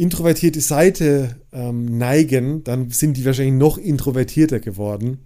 introvertierte 0.00 0.60
Seite 0.60 1.36
ähm, 1.52 1.98
neigen, 1.98 2.64
dann 2.64 2.90
sind 2.90 3.16
die 3.16 3.24
wahrscheinlich 3.24 3.54
noch 3.54 3.76
introvertierter 3.76 4.58
geworden. 4.58 5.18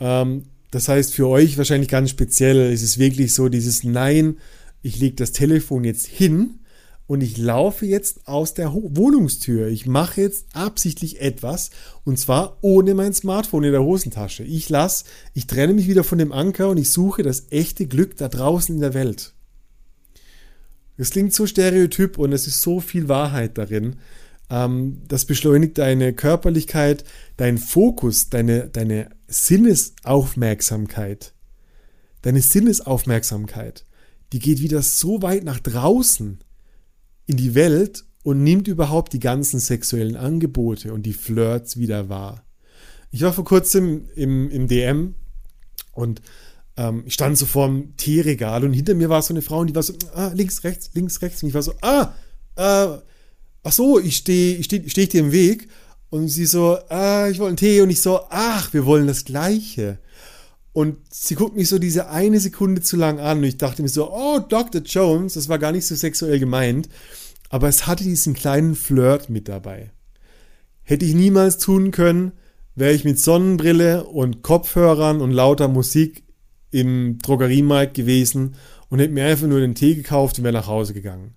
Ähm, 0.00 0.44
das 0.70 0.88
heißt, 0.88 1.14
für 1.14 1.28
euch 1.28 1.58
wahrscheinlich 1.58 1.88
ganz 1.88 2.10
speziell 2.10 2.72
ist 2.72 2.82
es 2.82 2.98
wirklich 2.98 3.34
so 3.34 3.48
dieses 3.48 3.84
Nein, 3.84 4.38
ich 4.82 4.98
lege 4.98 5.16
das 5.16 5.32
Telefon 5.32 5.84
jetzt 5.84 6.06
hin 6.06 6.60
und 7.06 7.22
ich 7.22 7.36
laufe 7.36 7.84
jetzt 7.84 8.26
aus 8.26 8.54
der 8.54 8.72
Wohnungstür. 8.72 9.68
Ich 9.68 9.84
mache 9.84 10.22
jetzt 10.22 10.46
absichtlich 10.54 11.20
etwas 11.20 11.70
und 12.04 12.18
zwar 12.18 12.56
ohne 12.62 12.94
mein 12.94 13.12
Smartphone 13.12 13.64
in 13.64 13.72
der 13.72 13.82
Hosentasche. 13.82 14.44
Ich 14.44 14.70
lasse, 14.70 15.04
ich 15.34 15.46
trenne 15.46 15.74
mich 15.74 15.88
wieder 15.88 16.04
von 16.04 16.18
dem 16.18 16.32
Anker 16.32 16.70
und 16.70 16.78
ich 16.78 16.90
suche 16.90 17.22
das 17.22 17.48
echte 17.50 17.86
Glück 17.86 18.16
da 18.16 18.28
draußen 18.28 18.74
in 18.76 18.80
der 18.80 18.94
Welt. 18.94 19.34
Das 21.00 21.10
klingt 21.12 21.32
so 21.32 21.46
stereotyp 21.46 22.18
und 22.18 22.34
es 22.34 22.46
ist 22.46 22.60
so 22.60 22.78
viel 22.78 23.08
Wahrheit 23.08 23.56
darin. 23.56 23.96
Ähm, 24.50 25.00
das 25.08 25.24
beschleunigt 25.24 25.78
deine 25.78 26.12
Körperlichkeit, 26.12 27.04
deinen 27.38 27.56
Fokus, 27.56 28.28
deine, 28.28 28.68
deine 28.68 29.08
Sinnesaufmerksamkeit. 29.26 31.32
Deine 32.20 32.42
Sinnesaufmerksamkeit, 32.42 33.86
die 34.34 34.40
geht 34.40 34.60
wieder 34.60 34.82
so 34.82 35.22
weit 35.22 35.42
nach 35.42 35.60
draußen 35.60 36.40
in 37.24 37.36
die 37.38 37.54
Welt 37.54 38.04
und 38.22 38.44
nimmt 38.44 38.68
überhaupt 38.68 39.14
die 39.14 39.20
ganzen 39.20 39.58
sexuellen 39.58 40.16
Angebote 40.16 40.92
und 40.92 41.06
die 41.06 41.14
Flirts 41.14 41.78
wieder 41.78 42.10
wahr. 42.10 42.44
Ich 43.10 43.22
war 43.22 43.32
vor 43.32 43.46
kurzem 43.46 44.10
im, 44.16 44.50
im 44.50 44.68
DM 44.68 45.14
und 45.92 46.20
ähm, 46.80 47.02
ich 47.04 47.14
stand 47.14 47.36
so 47.36 47.44
vorm 47.44 47.94
Teeregal 47.98 48.64
und 48.64 48.72
hinter 48.72 48.94
mir 48.94 49.10
war 49.10 49.20
so 49.20 49.34
eine 49.34 49.42
Frau 49.42 49.58
und 49.58 49.66
die 49.66 49.74
war 49.74 49.82
so, 49.82 49.92
ah, 50.14 50.30
links, 50.34 50.64
rechts, 50.64 50.90
links, 50.94 51.20
rechts. 51.20 51.42
Und 51.42 51.50
ich 51.50 51.54
war 51.54 51.62
so, 51.62 51.74
ah, 51.82 52.14
äh, 52.56 52.98
ach 53.62 53.72
so, 53.72 54.00
ich 54.00 54.16
stehe 54.16 54.56
ich 54.56 54.64
steh, 54.64 54.88
steh 54.88 55.02
ich 55.02 55.08
dir 55.10 55.20
im 55.20 55.32
Weg. 55.32 55.68
Und 56.08 56.28
sie 56.28 56.46
so, 56.46 56.78
ah, 56.88 57.28
ich 57.28 57.38
wollte 57.38 57.48
einen 57.48 57.56
Tee. 57.58 57.82
Und 57.82 57.90
ich 57.90 58.00
so, 58.00 58.20
ach, 58.30 58.72
wir 58.72 58.86
wollen 58.86 59.06
das 59.06 59.26
Gleiche. 59.26 59.98
Und 60.72 60.96
sie 61.10 61.34
guckt 61.34 61.54
mich 61.54 61.68
so 61.68 61.78
diese 61.78 62.08
eine 62.08 62.40
Sekunde 62.40 62.80
zu 62.80 62.96
lang 62.96 63.18
an 63.18 63.38
und 63.38 63.44
ich 63.44 63.58
dachte 63.58 63.82
mir 63.82 63.88
so, 63.88 64.10
oh, 64.12 64.38
Dr. 64.38 64.80
Jones, 64.82 65.34
das 65.34 65.48
war 65.48 65.58
gar 65.58 65.72
nicht 65.72 65.84
so 65.84 65.94
sexuell 65.94 66.38
gemeint. 66.38 66.88
Aber 67.50 67.68
es 67.68 67.86
hatte 67.86 68.04
diesen 68.04 68.34
kleinen 68.34 68.74
Flirt 68.76 69.28
mit 69.28 69.48
dabei. 69.48 69.90
Hätte 70.82 71.04
ich 71.04 71.14
niemals 71.14 71.58
tun 71.58 71.90
können, 71.90 72.32
wäre 72.74 72.94
ich 72.94 73.04
mit 73.04 73.18
Sonnenbrille 73.18 74.04
und 74.04 74.42
Kopfhörern 74.42 75.20
und 75.20 75.32
lauter 75.32 75.68
Musik 75.68 76.22
im 76.70 77.18
Drogeriemarkt 77.18 77.94
gewesen 77.94 78.54
und 78.88 78.98
hätte 78.98 79.12
mir 79.12 79.26
einfach 79.26 79.46
nur 79.46 79.60
den 79.60 79.74
Tee 79.74 79.94
gekauft 79.94 80.38
und 80.38 80.44
wäre 80.44 80.54
nach 80.54 80.66
Hause 80.66 80.94
gegangen. 80.94 81.34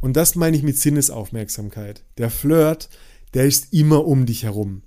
Und 0.00 0.16
das 0.16 0.34
meine 0.36 0.56
ich 0.56 0.62
mit 0.62 0.78
Sinnesaufmerksamkeit. 0.78 2.04
Der 2.18 2.30
Flirt, 2.30 2.88
der 3.34 3.46
ist 3.46 3.72
immer 3.72 4.06
um 4.06 4.26
dich 4.26 4.44
herum. 4.44 4.82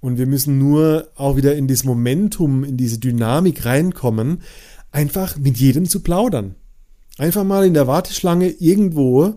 Und 0.00 0.18
wir 0.18 0.26
müssen 0.26 0.58
nur 0.58 1.08
auch 1.14 1.36
wieder 1.36 1.54
in 1.54 1.68
das 1.68 1.84
Momentum, 1.84 2.64
in 2.64 2.76
diese 2.76 2.98
Dynamik 2.98 3.64
reinkommen, 3.64 4.42
einfach 4.90 5.36
mit 5.36 5.58
jedem 5.58 5.86
zu 5.86 6.00
plaudern. 6.00 6.56
Einfach 7.18 7.44
mal 7.44 7.66
in 7.66 7.74
der 7.74 7.86
Warteschlange 7.86 8.48
irgendwo 8.48 9.34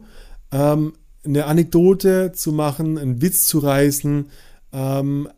ähm, 0.52 0.94
eine 1.24 1.46
Anekdote 1.46 2.32
zu 2.34 2.52
machen, 2.52 2.98
einen 2.98 3.22
Witz 3.22 3.48
zu 3.48 3.60
reißen, 3.60 4.30
ähm, 4.74 5.30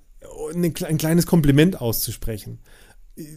ein 0.54 0.74
kleines 0.74 1.26
Kompliment 1.26 1.82
auszusprechen. 1.82 2.60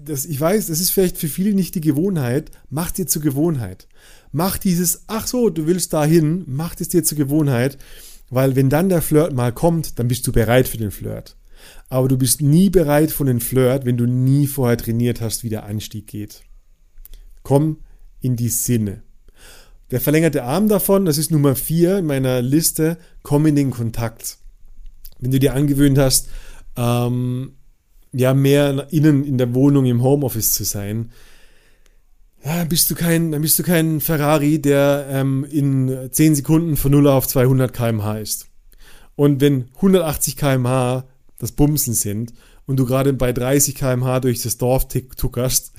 Das, 0.05 0.27
ich 0.27 0.39
weiß, 0.39 0.67
das 0.67 0.81
ist 0.81 0.91
vielleicht 0.91 1.17
für 1.17 1.29
viele 1.29 1.55
nicht 1.55 1.75
die 1.75 1.81
Gewohnheit. 1.81 2.51
Mach 2.69 2.91
dir 2.91 3.07
zur 3.07 3.23
Gewohnheit. 3.23 3.89
Mach 4.33 4.59
dieses, 4.59 5.05
ach 5.07 5.27
so, 5.27 5.51
du 5.51 5.67
willst 5.67 5.93
dahin, 5.93 6.45
mach 6.47 6.75
es 6.79 6.89
dir 6.89 7.03
zur 7.03 7.19
Gewohnheit, 7.19 7.79
weil 8.29 8.57
wenn 8.57 8.69
dann 8.69 8.89
der 8.89 9.03
Flirt 9.03 9.33
mal 9.33 9.53
kommt, 9.53 9.99
dann 9.99 10.09
bist 10.09 10.27
du 10.27 10.33
bereit 10.33 10.69
für 10.69 10.77
den 10.77 10.91
Flirt. 10.91 11.37
Aber 11.89 12.09
du 12.09 12.17
bist 12.17 12.41
nie 12.41 12.71
bereit 12.71 13.11
für 13.11 13.25
den 13.25 13.41
Flirt, 13.41 13.85
wenn 13.85 13.97
du 13.97 14.07
nie 14.07 14.47
vorher 14.47 14.77
trainiert 14.77 15.21
hast, 15.21 15.43
wie 15.43 15.49
der 15.49 15.65
Anstieg 15.65 16.07
geht. 16.07 16.43
Komm 17.43 17.79
in 18.21 18.37
die 18.37 18.49
Sinne. 18.49 19.03
Der 19.91 20.01
verlängerte 20.01 20.45
Arm 20.45 20.69
davon, 20.69 21.05
das 21.05 21.19
ist 21.19 21.31
Nummer 21.31 21.57
vier 21.57 21.99
in 21.99 22.07
meiner 22.07 22.43
Liste, 22.43 22.99
komm 23.23 23.47
in 23.47 23.57
den 23.57 23.71
Kontakt. 23.71 24.39
Wenn 25.19 25.33
du 25.33 25.41
dir 25.41 25.55
angewöhnt 25.55 25.99
hast, 25.99 26.29
ähm, 26.77 27.57
ja, 28.13 28.35
mehr 28.35 28.89
innen 28.91 29.25
in 29.25 29.39
der 29.39 29.55
Wohnung 29.55 29.85
im 29.85 30.03
Homeoffice 30.03 30.53
zu 30.53 30.65
sein, 30.65 31.11
ja, 32.45 32.65
bist 32.65 32.91
du 32.91 32.95
kein, 32.95 33.33
dann 33.33 33.43
bist 33.43 33.59
du 33.59 33.63
kein 33.63 34.01
Ferrari, 34.01 34.61
der 34.61 35.07
ähm, 35.11 35.45
in 35.51 36.09
10 36.11 36.37
Sekunden 36.37 36.77
von 36.77 36.93
0 36.93 37.07
auf 37.09 37.29
200 37.29 37.73
kmh 37.73 38.19
ist. 38.19 38.49
Und 39.15 39.41
wenn 39.41 39.69
180 39.77 40.37
kmh 40.37 41.05
das 41.39 41.53
Bumsen 41.53 41.93
sind 41.93 42.33
und 42.67 42.79
du 42.79 42.87
gerade 42.87 43.13
bei 43.13 43.33
30 43.33 43.75
kmh 43.75 44.21
durch 44.21 44.43
das 44.43 44.57
Dorf 44.57 44.89
tuckerst, 44.89 45.73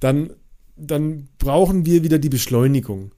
dann, 0.00 0.30
dann 0.76 1.28
brauchen 1.38 1.86
wir 1.86 2.02
wieder 2.04 2.18
die 2.18 2.28
Beschleunigung. 2.28 3.12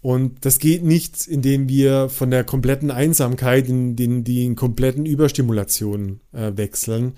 Und 0.00 0.44
das 0.44 0.58
geht 0.58 0.82
nicht, 0.82 1.26
indem 1.26 1.68
wir 1.68 2.08
von 2.08 2.30
der 2.30 2.44
kompletten 2.44 2.90
Einsamkeit 2.90 3.68
in 3.68 3.96
den, 3.96 4.24
die 4.24 4.54
kompletten 4.54 5.06
Überstimulation 5.06 6.20
äh, 6.32 6.52
wechseln 6.56 7.14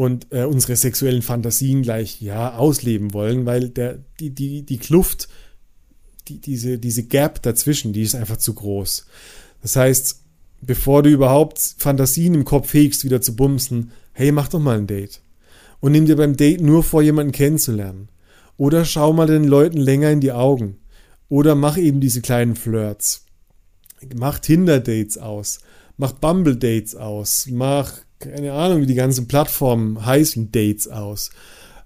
und 0.00 0.28
äh, 0.30 0.44
unsere 0.44 0.76
sexuellen 0.76 1.20
Fantasien 1.20 1.82
gleich 1.82 2.22
ja 2.22 2.56
ausleben 2.56 3.12
wollen, 3.12 3.44
weil 3.44 3.68
der, 3.68 3.98
die, 4.18 4.30
die, 4.30 4.62
die 4.62 4.78
Kluft, 4.78 5.28
die, 6.26 6.40
diese, 6.40 6.78
diese 6.78 7.02
Gap 7.02 7.42
dazwischen, 7.42 7.92
die 7.92 8.00
ist 8.00 8.14
einfach 8.14 8.38
zu 8.38 8.54
groß. 8.54 9.04
Das 9.60 9.76
heißt, 9.76 10.22
bevor 10.62 11.02
du 11.02 11.10
überhaupt 11.10 11.58
Fantasien 11.76 12.32
im 12.32 12.46
Kopf 12.46 12.72
hegst, 12.72 13.04
wieder 13.04 13.20
zu 13.20 13.36
bumsen, 13.36 13.90
hey, 14.12 14.32
mach 14.32 14.48
doch 14.48 14.58
mal 14.58 14.78
ein 14.78 14.86
Date. 14.86 15.20
Und 15.80 15.92
nimm 15.92 16.06
dir 16.06 16.16
beim 16.16 16.34
Date 16.34 16.62
nur 16.62 16.82
vor, 16.82 17.02
jemanden 17.02 17.32
kennenzulernen. 17.32 18.08
Oder 18.56 18.86
schau 18.86 19.12
mal 19.12 19.26
den 19.26 19.44
Leuten 19.44 19.76
länger 19.76 20.10
in 20.10 20.22
die 20.22 20.32
Augen. 20.32 20.78
Oder 21.28 21.54
mach 21.54 21.76
eben 21.76 22.00
diese 22.00 22.22
kleinen 22.22 22.56
Flirts. 22.56 23.26
Mach 24.16 24.38
Tinder-Dates 24.38 25.18
aus. 25.18 25.58
Mach 25.98 26.12
Bumble-Dates 26.12 26.96
aus. 26.96 27.48
Mach, 27.50 27.98
keine 28.20 28.52
Ahnung, 28.52 28.82
wie 28.82 28.86
die 28.86 28.94
ganzen 28.94 29.26
Plattformen 29.26 30.04
heißen, 30.04 30.52
Dates 30.52 30.88
aus. 30.88 31.30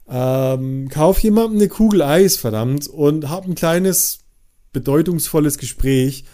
Ähm, 0.08 0.88
kauf 0.90 1.18
jemandem 1.20 1.60
eine 1.60 1.68
Kugel 1.68 2.02
Eis, 2.02 2.36
verdammt, 2.36 2.86
und 2.88 3.30
hab 3.30 3.46
ein 3.46 3.54
kleines, 3.54 4.18
bedeutungsvolles 4.72 5.56
Gespräch. 5.56 6.24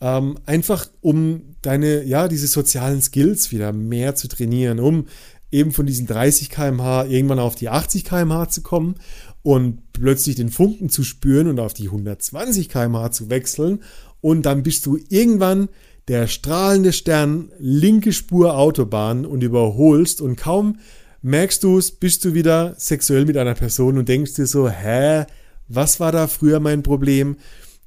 Ähm, 0.00 0.38
einfach 0.46 0.88
um 1.02 1.56
deine, 1.60 2.04
ja, 2.04 2.28
diese 2.28 2.46
sozialen 2.46 3.02
Skills 3.02 3.52
wieder 3.52 3.72
mehr 3.72 4.14
zu 4.14 4.28
trainieren, 4.28 4.80
um 4.80 5.06
eben 5.50 5.72
von 5.72 5.84
diesen 5.84 6.06
30 6.06 6.48
kmh 6.48 7.04
irgendwann 7.04 7.40
auf 7.40 7.56
die 7.56 7.68
80 7.68 8.04
kmh 8.04 8.48
zu 8.48 8.62
kommen 8.62 8.94
und 9.42 9.92
plötzlich 9.92 10.36
den 10.36 10.48
Funken 10.48 10.88
zu 10.88 11.02
spüren 11.02 11.48
und 11.48 11.60
auf 11.60 11.74
die 11.74 11.86
120 11.86 12.68
km/h 12.68 13.10
zu 13.10 13.30
wechseln 13.30 13.82
und 14.20 14.42
dann 14.46 14.62
bist 14.62 14.86
du 14.86 14.98
irgendwann 15.08 15.68
der 16.10 16.26
strahlende 16.26 16.92
Stern, 16.92 17.52
linke 17.60 18.12
Spur 18.12 18.58
Autobahn 18.58 19.24
und 19.24 19.44
überholst 19.44 20.20
und 20.20 20.34
kaum 20.34 20.80
merkst 21.22 21.62
du 21.62 21.78
es, 21.78 21.92
bist 21.92 22.24
du 22.24 22.34
wieder 22.34 22.74
sexuell 22.76 23.26
mit 23.26 23.36
einer 23.36 23.54
Person 23.54 23.96
und 23.96 24.08
denkst 24.08 24.34
dir 24.34 24.46
so, 24.46 24.68
hä, 24.68 25.24
was 25.68 26.00
war 26.00 26.10
da 26.10 26.26
früher 26.26 26.58
mein 26.58 26.82
Problem? 26.82 27.36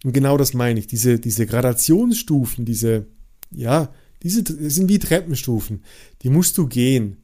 Und 0.05 0.13
genau 0.13 0.37
das 0.37 0.53
meine 0.53 0.79
ich, 0.79 0.87
diese, 0.87 1.19
diese 1.19 1.45
Gradationsstufen, 1.45 2.63
diese, 2.63 3.07
ja, 3.51 3.89
diese 4.21 4.41
sind 4.69 4.87
wie 4.87 4.99
Treppenstufen, 4.99 5.83
die 6.21 6.29
musst 6.29 6.57
du 6.57 6.67
gehen. 6.67 7.17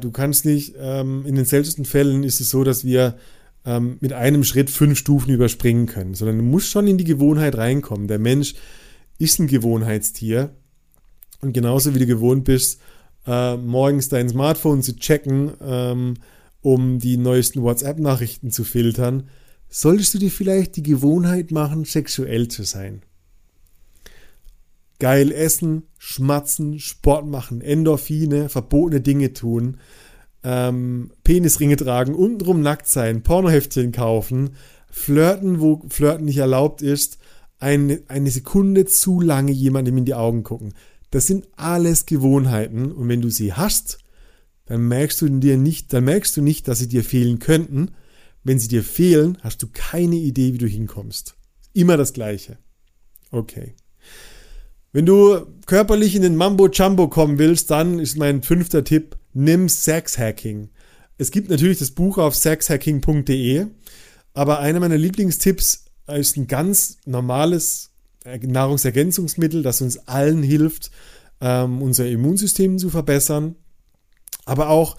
Du 0.00 0.10
kannst 0.12 0.46
nicht, 0.46 0.76
ähm, 0.80 1.26
in 1.26 1.34
den 1.34 1.44
seltensten 1.44 1.84
Fällen 1.84 2.24
ist 2.24 2.40
es 2.40 2.48
so, 2.48 2.64
dass 2.64 2.86
wir 2.86 3.18
ähm, 3.66 3.98
mit 4.00 4.14
einem 4.14 4.44
Schritt 4.44 4.70
fünf 4.70 4.98
Stufen 4.98 5.30
überspringen 5.30 5.84
können, 5.84 6.14
sondern 6.14 6.38
du 6.38 6.44
musst 6.44 6.70
schon 6.70 6.86
in 6.86 6.96
die 6.96 7.04
Gewohnheit 7.04 7.58
reinkommen. 7.58 8.08
Der 8.08 8.18
Mensch 8.18 8.54
ist 9.18 9.38
ein 9.38 9.46
Gewohnheitstier 9.46 10.54
und 11.40 11.52
genauso 11.52 11.94
wie 11.94 11.98
du 11.98 12.06
gewohnt 12.06 12.44
bist, 12.44 12.80
äh, 13.26 13.56
morgens 13.56 14.08
dein 14.08 14.28
Smartphone 14.28 14.82
zu 14.82 14.96
checken, 14.96 15.52
ähm, 15.60 16.14
um 16.62 16.98
die 16.98 17.16
neuesten 17.16 17.62
WhatsApp-Nachrichten 17.62 18.50
zu 18.50 18.64
filtern, 18.64 19.28
solltest 19.68 20.14
du 20.14 20.18
dir 20.18 20.30
vielleicht 20.30 20.76
die 20.76 20.82
Gewohnheit 20.82 21.50
machen, 21.50 21.84
sexuell 21.84 22.48
zu 22.48 22.62
sein. 22.64 23.02
Geil 24.98 25.30
essen, 25.30 25.84
schmatzen, 25.98 26.80
Sport 26.80 27.26
machen, 27.26 27.60
Endorphine, 27.60 28.48
verbotene 28.48 29.00
Dinge 29.00 29.32
tun, 29.32 29.76
ähm, 30.42 31.12
Penisringe 31.22 31.76
tragen, 31.76 32.14
untenrum 32.14 32.62
nackt 32.62 32.88
sein, 32.88 33.22
Pornoheftchen 33.22 33.92
kaufen, 33.92 34.56
flirten, 34.90 35.60
wo 35.60 35.82
Flirten 35.88 36.24
nicht 36.24 36.38
erlaubt 36.38 36.82
ist, 36.82 37.18
eine, 37.58 38.02
eine 38.08 38.30
Sekunde 38.30 38.86
zu 38.86 39.20
lange 39.20 39.52
jemandem 39.52 39.98
in 39.98 40.04
die 40.04 40.14
Augen 40.14 40.42
gucken. 40.42 40.74
Das 41.10 41.26
sind 41.26 41.48
alles 41.56 42.06
Gewohnheiten 42.06 42.92
und 42.92 43.08
wenn 43.08 43.20
du 43.22 43.30
sie 43.30 43.54
hast, 43.54 43.98
dann 44.66 44.86
merkst 44.86 45.20
du 45.22 45.28
dir 45.28 45.56
nicht, 45.56 45.92
dann 45.92 46.04
merkst 46.04 46.36
du 46.36 46.42
nicht, 46.42 46.68
dass 46.68 46.78
sie 46.78 46.88
dir 46.88 47.02
fehlen 47.02 47.38
könnten. 47.38 47.92
Wenn 48.44 48.58
sie 48.58 48.68
dir 48.68 48.82
fehlen, 48.82 49.38
hast 49.40 49.62
du 49.62 49.68
keine 49.72 50.16
Idee, 50.16 50.52
wie 50.52 50.58
du 50.58 50.66
hinkommst. 50.66 51.36
Immer 51.72 51.96
das 51.96 52.12
Gleiche. 52.12 52.58
Okay. 53.30 53.74
Wenn 54.92 55.06
du 55.06 55.46
körperlich 55.66 56.14
in 56.14 56.22
den 56.22 56.36
Mambo 56.36 56.68
Jumbo 56.68 57.08
kommen 57.08 57.38
willst, 57.38 57.70
dann 57.70 57.98
ist 57.98 58.16
mein 58.16 58.42
fünfter 58.42 58.84
Tipp, 58.84 59.16
nimm 59.32 59.68
Sexhacking. 59.68 60.70
Es 61.18 61.30
gibt 61.30 61.50
natürlich 61.50 61.78
das 61.78 61.90
Buch 61.90 62.18
auf 62.18 62.36
sexhacking.de, 62.36 63.66
aber 64.34 64.60
einer 64.60 64.80
meiner 64.80 64.96
Lieblingstipps 64.96 65.86
ist 66.14 66.36
ein 66.36 66.46
ganz 66.46 66.98
normales 67.04 67.90
Nahrungsergänzungsmittel, 68.24 69.62
das 69.62 69.80
uns 69.80 70.08
allen 70.08 70.42
hilft, 70.42 70.90
ähm, 71.40 71.82
unser 71.82 72.08
Immunsystem 72.08 72.78
zu 72.78 72.90
verbessern, 72.90 73.56
aber 74.44 74.70
auch 74.70 74.96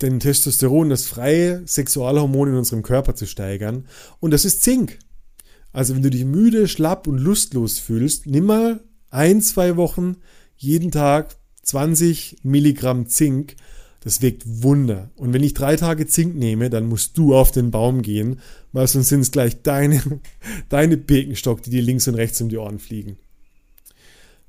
den 0.00 0.20
Testosteron, 0.20 0.90
das 0.90 1.06
freie 1.06 1.66
Sexualhormon 1.66 2.48
in 2.48 2.54
unserem 2.56 2.82
Körper 2.82 3.14
zu 3.14 3.26
steigern. 3.26 3.86
Und 4.20 4.32
das 4.32 4.44
ist 4.44 4.62
Zink. 4.62 4.98
Also 5.72 5.94
wenn 5.94 6.02
du 6.02 6.10
dich 6.10 6.24
müde, 6.24 6.68
schlapp 6.68 7.06
und 7.06 7.18
lustlos 7.18 7.78
fühlst, 7.78 8.26
nimm 8.26 8.44
mal 8.44 8.80
ein, 9.10 9.40
zwei 9.40 9.76
Wochen 9.76 10.16
jeden 10.56 10.90
Tag 10.90 11.36
20 11.62 12.38
Milligramm 12.42 13.06
Zink. 13.06 13.56
Das 14.04 14.20
wirkt 14.20 14.42
Wunder. 14.46 15.10
Und 15.16 15.32
wenn 15.32 15.42
ich 15.42 15.54
drei 15.54 15.76
Tage 15.76 16.06
Zink 16.06 16.34
nehme, 16.34 16.70
dann 16.70 16.88
musst 16.88 17.16
du 17.16 17.34
auf 17.34 17.52
den 17.52 17.70
Baum 17.70 18.02
gehen, 18.02 18.40
weil 18.72 18.86
sonst 18.88 19.08
sind 19.08 19.20
es 19.20 19.30
gleich 19.30 19.62
deine, 19.62 20.02
deine 20.68 20.96
Birkenstock, 20.96 21.62
die 21.62 21.70
dir 21.70 21.82
links 21.82 22.08
und 22.08 22.16
rechts 22.16 22.40
um 22.40 22.48
die 22.48 22.58
Ohren 22.58 22.78
fliegen. 22.78 23.16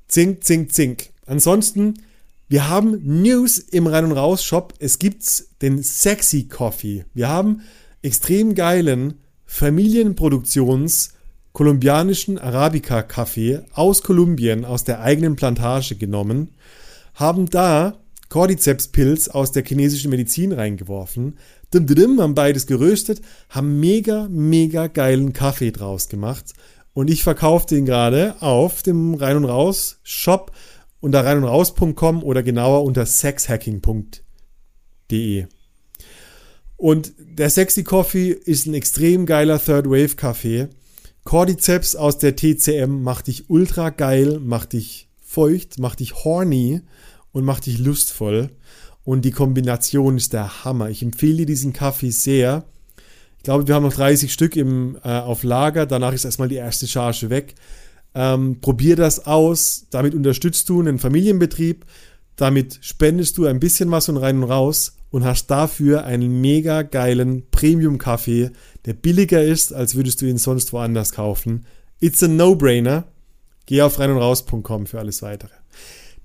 Zink, 0.08 0.44
Zink, 0.44 0.72
Zink. 0.72 1.10
Ansonsten, 1.26 1.94
wir 2.48 2.68
haben 2.68 3.00
News 3.22 3.58
im 3.58 3.86
Rein- 3.86 4.04
und 4.04 4.12
Raus-Shop. 4.12 4.74
Es 4.78 4.98
gibt 4.98 5.24
den 5.62 5.82
Sexy 5.82 6.44
Coffee. 6.44 7.04
Wir 7.14 7.28
haben 7.28 7.62
extrem 8.02 8.54
geilen 8.54 9.14
Familienproduktions- 9.48 11.10
kolumbianischen 11.54 12.36
Arabica-Kaffee 12.36 13.60
aus 13.72 14.02
Kolumbien, 14.02 14.64
aus 14.64 14.82
der 14.82 15.00
eigenen 15.00 15.36
Plantage 15.36 15.94
genommen 15.94 16.50
haben 17.14 17.48
da 17.48 17.94
Cordyceps-Pilz 18.34 19.28
aus 19.28 19.52
der 19.52 19.64
chinesischen 19.64 20.10
Medizin 20.10 20.50
reingeworfen. 20.50 21.38
Dim, 21.72 21.86
dim, 21.86 22.20
haben 22.20 22.34
beides 22.34 22.66
geröstet, 22.66 23.20
haben 23.48 23.78
mega, 23.78 24.26
mega 24.28 24.88
geilen 24.88 25.32
Kaffee 25.32 25.70
draus 25.70 26.08
gemacht. 26.08 26.52
Und 26.94 27.10
ich 27.10 27.22
verkaufe 27.22 27.68
den 27.68 27.86
gerade 27.86 28.34
auf 28.42 28.82
dem 28.82 29.14
Rein 29.14 29.36
und 29.36 29.44
Raus 29.44 30.00
Shop 30.02 30.50
unter 30.98 31.24
rein 31.24 31.38
und 31.38 31.44
raus.com 31.44 32.24
oder 32.24 32.42
genauer 32.42 32.82
unter 32.82 33.06
sexhacking.de. 33.06 35.46
Und 36.76 37.12
der 37.20 37.50
Sexy 37.50 37.84
Coffee 37.84 38.30
ist 38.30 38.66
ein 38.66 38.74
extrem 38.74 39.26
geiler 39.26 39.62
Third 39.62 39.86
Wave 39.86 40.16
Kaffee. 40.16 40.70
Cordyceps 41.22 41.94
aus 41.94 42.18
der 42.18 42.34
TCM 42.34 43.00
macht 43.00 43.28
dich 43.28 43.48
ultra 43.48 43.90
geil, 43.90 44.40
macht 44.40 44.72
dich 44.72 45.08
feucht, 45.22 45.78
macht 45.78 46.00
dich 46.00 46.24
horny 46.24 46.80
und 47.34 47.44
macht 47.44 47.66
dich 47.66 47.78
lustvoll. 47.78 48.48
Und 49.04 49.26
die 49.26 49.32
Kombination 49.32 50.16
ist 50.16 50.32
der 50.32 50.64
Hammer. 50.64 50.88
Ich 50.88 51.02
empfehle 51.02 51.38
dir 51.38 51.46
diesen 51.46 51.74
Kaffee 51.74 52.10
sehr. 52.10 52.64
Ich 53.36 53.42
glaube, 53.42 53.68
wir 53.68 53.74
haben 53.74 53.82
noch 53.82 53.92
30 53.92 54.32
Stück 54.32 54.56
im, 54.56 54.96
äh, 55.04 55.18
auf 55.18 55.42
Lager. 55.42 55.84
Danach 55.84 56.14
ist 56.14 56.24
erstmal 56.24 56.48
die 56.48 56.54
erste 56.54 56.88
Charge 56.88 57.28
weg. 57.28 57.54
Ähm, 58.14 58.60
probier 58.62 58.96
das 58.96 59.26
aus. 59.26 59.86
Damit 59.90 60.14
unterstützt 60.14 60.70
du 60.70 60.80
einen 60.80 60.98
Familienbetrieb. 60.98 61.84
Damit 62.36 62.78
spendest 62.80 63.36
du 63.36 63.44
ein 63.46 63.60
bisschen 63.60 63.90
was 63.90 64.08
und 64.08 64.16
rein 64.16 64.42
und 64.42 64.48
raus 64.48 64.96
und 65.10 65.24
hast 65.24 65.48
dafür 65.48 66.04
einen 66.04 66.40
mega 66.40 66.82
geilen 66.82 67.44
Premium-Kaffee, 67.50 68.50
der 68.86 68.94
billiger 68.94 69.42
ist, 69.42 69.72
als 69.72 69.94
würdest 69.96 70.22
du 70.22 70.26
ihn 70.26 70.38
sonst 70.38 70.72
woanders 70.72 71.12
kaufen. 71.12 71.66
It's 72.00 72.22
a 72.22 72.28
no-brainer. 72.28 73.04
Geh 73.66 73.82
auf 73.82 73.98
rein 73.98 74.10
und 74.10 74.18
raus.com 74.18 74.86
für 74.86 74.98
alles 74.98 75.22
weitere. 75.22 75.52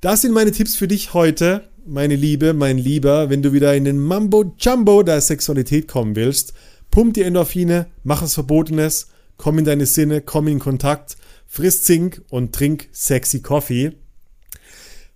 Das 0.02 0.22
sind 0.22 0.32
meine 0.32 0.54
Tipps 0.54 0.78
für 0.78 0.88
dich 0.88 1.14
heute, 1.14 1.68
meine 1.86 2.16
Liebe, 2.16 2.54
mein 2.54 2.78
Lieber, 2.78 3.30
wenn 3.30 3.42
du 3.42 3.52
wieder 3.52 3.76
in 3.76 3.84
den 3.84 4.00
Mambo 4.00 4.54
Jumbo 4.58 5.04
der 5.04 5.20
Sexualität 5.20 5.90
kommen 5.90 6.16
willst. 6.16 6.54
Pump 6.90 7.16
die 7.16 7.24
Endorphine, 7.24 7.88
mach 8.06 8.22
es 8.22 8.36
Verbotenes, 8.36 9.08
komm 9.36 9.60
in 9.60 9.66
deine 9.66 9.86
Sinne, 9.86 10.22
komm 10.22 10.48
in 10.48 10.60
Kontakt, 10.60 11.18
friss 11.48 11.84
Zink 11.84 12.22
und 12.30 12.56
trink 12.56 12.88
sexy 12.94 13.42
Coffee. 13.42 13.92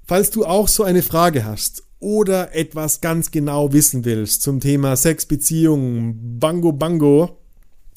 Falls 0.06 0.32
du 0.32 0.46
auch 0.46 0.68
so 0.68 0.84
eine 0.84 1.02
Frage 1.02 1.46
hast 1.46 1.84
oder 2.02 2.54
etwas 2.54 3.00
ganz 3.00 3.32
genau 3.32 3.72
wissen 3.72 4.04
willst 4.04 4.42
zum 4.42 4.60
Thema 4.60 4.98
Sex, 4.98 5.26
Beziehungen, 5.26 6.40
Bango 6.42 6.74
Bango 6.74 7.38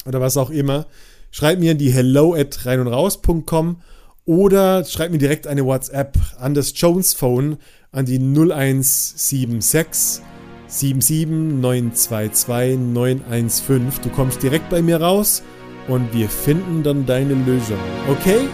oder 0.05 0.21
was 0.21 0.37
auch 0.37 0.51
immer, 0.51 0.87
schreib 1.31 1.59
mir 1.59 1.75
die 1.75 1.91
hello 1.91 2.33
at 2.33 2.65
rein 2.65 2.79
und 2.79 2.87
raus.com 2.87 3.81
oder 4.27 4.83
schreib 4.83 5.09
mir 5.09 5.17
direkt 5.17 5.47
eine 5.47 5.65
WhatsApp 5.65 6.15
an 6.37 6.53
das 6.53 6.73
Jones 6.75 7.15
Phone 7.15 7.57
an 7.91 8.05
die 8.05 8.19
0176 8.19 10.21
77 10.67 11.59
922 11.59 12.77
915. 12.77 13.91
Du 14.03 14.09
kommst 14.09 14.43
direkt 14.43 14.69
bei 14.69 14.81
mir 14.81 15.01
raus 15.01 15.41
und 15.87 16.13
wir 16.13 16.29
finden 16.29 16.83
dann 16.83 17.05
deine 17.05 17.33
Lösung. 17.33 17.79
Okay? 18.09 18.47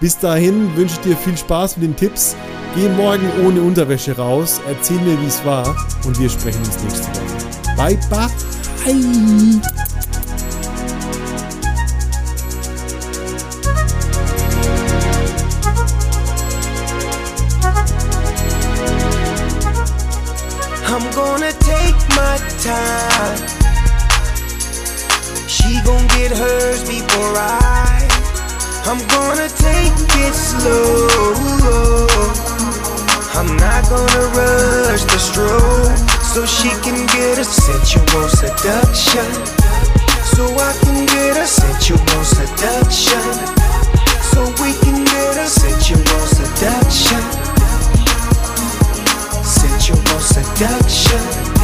Bis 0.00 0.16
dahin 0.16 0.74
wünsche 0.76 0.94
ich 0.94 1.00
dir 1.00 1.16
viel 1.16 1.36
Spaß 1.36 1.76
mit 1.76 1.88
den 1.88 1.96
Tipps. 1.96 2.36
Geh 2.76 2.88
morgen 2.90 3.28
ohne 3.44 3.60
Unterwäsche 3.60 4.16
raus, 4.16 4.60
erzähl 4.68 5.00
mir, 5.00 5.20
wie 5.20 5.26
es 5.26 5.44
war 5.44 5.76
und 6.06 6.16
wir 6.18 6.30
sprechen 6.30 6.60
uns 6.60 6.80
nächste 6.84 7.08
Woche. 7.08 7.76
Bye 7.76 7.98
bye. 8.08 8.28
Time. 22.60 23.38
She 25.48 25.80
gon' 25.82 26.06
get 26.08 26.30
hers 26.30 26.84
before 26.84 27.34
I. 27.36 28.04
I'm 28.84 29.00
gonna 29.08 29.48
take 29.48 29.96
it 30.20 30.34
slow. 30.34 31.08
I'm 33.32 33.56
not 33.56 33.88
gonna 33.88 34.24
rush 34.36 35.04
the 35.04 35.18
stroke 35.18 35.96
so 36.22 36.44
she 36.44 36.68
can 36.84 37.06
get 37.16 37.38
a 37.38 37.44
sensual 37.44 38.28
seduction. 38.28 39.30
So 40.36 40.44
I 40.58 40.72
can 40.82 41.06
get 41.06 41.36
a 41.36 41.46
sensual 41.46 42.24
seduction. 42.24 43.24
So 44.32 44.44
we 44.60 44.76
can 44.84 45.04
get 45.04 45.36
a 45.38 45.48
sensual 45.48 46.22
seduction. 46.36 47.22
Sensual 49.44 50.20
seduction. 50.20 51.59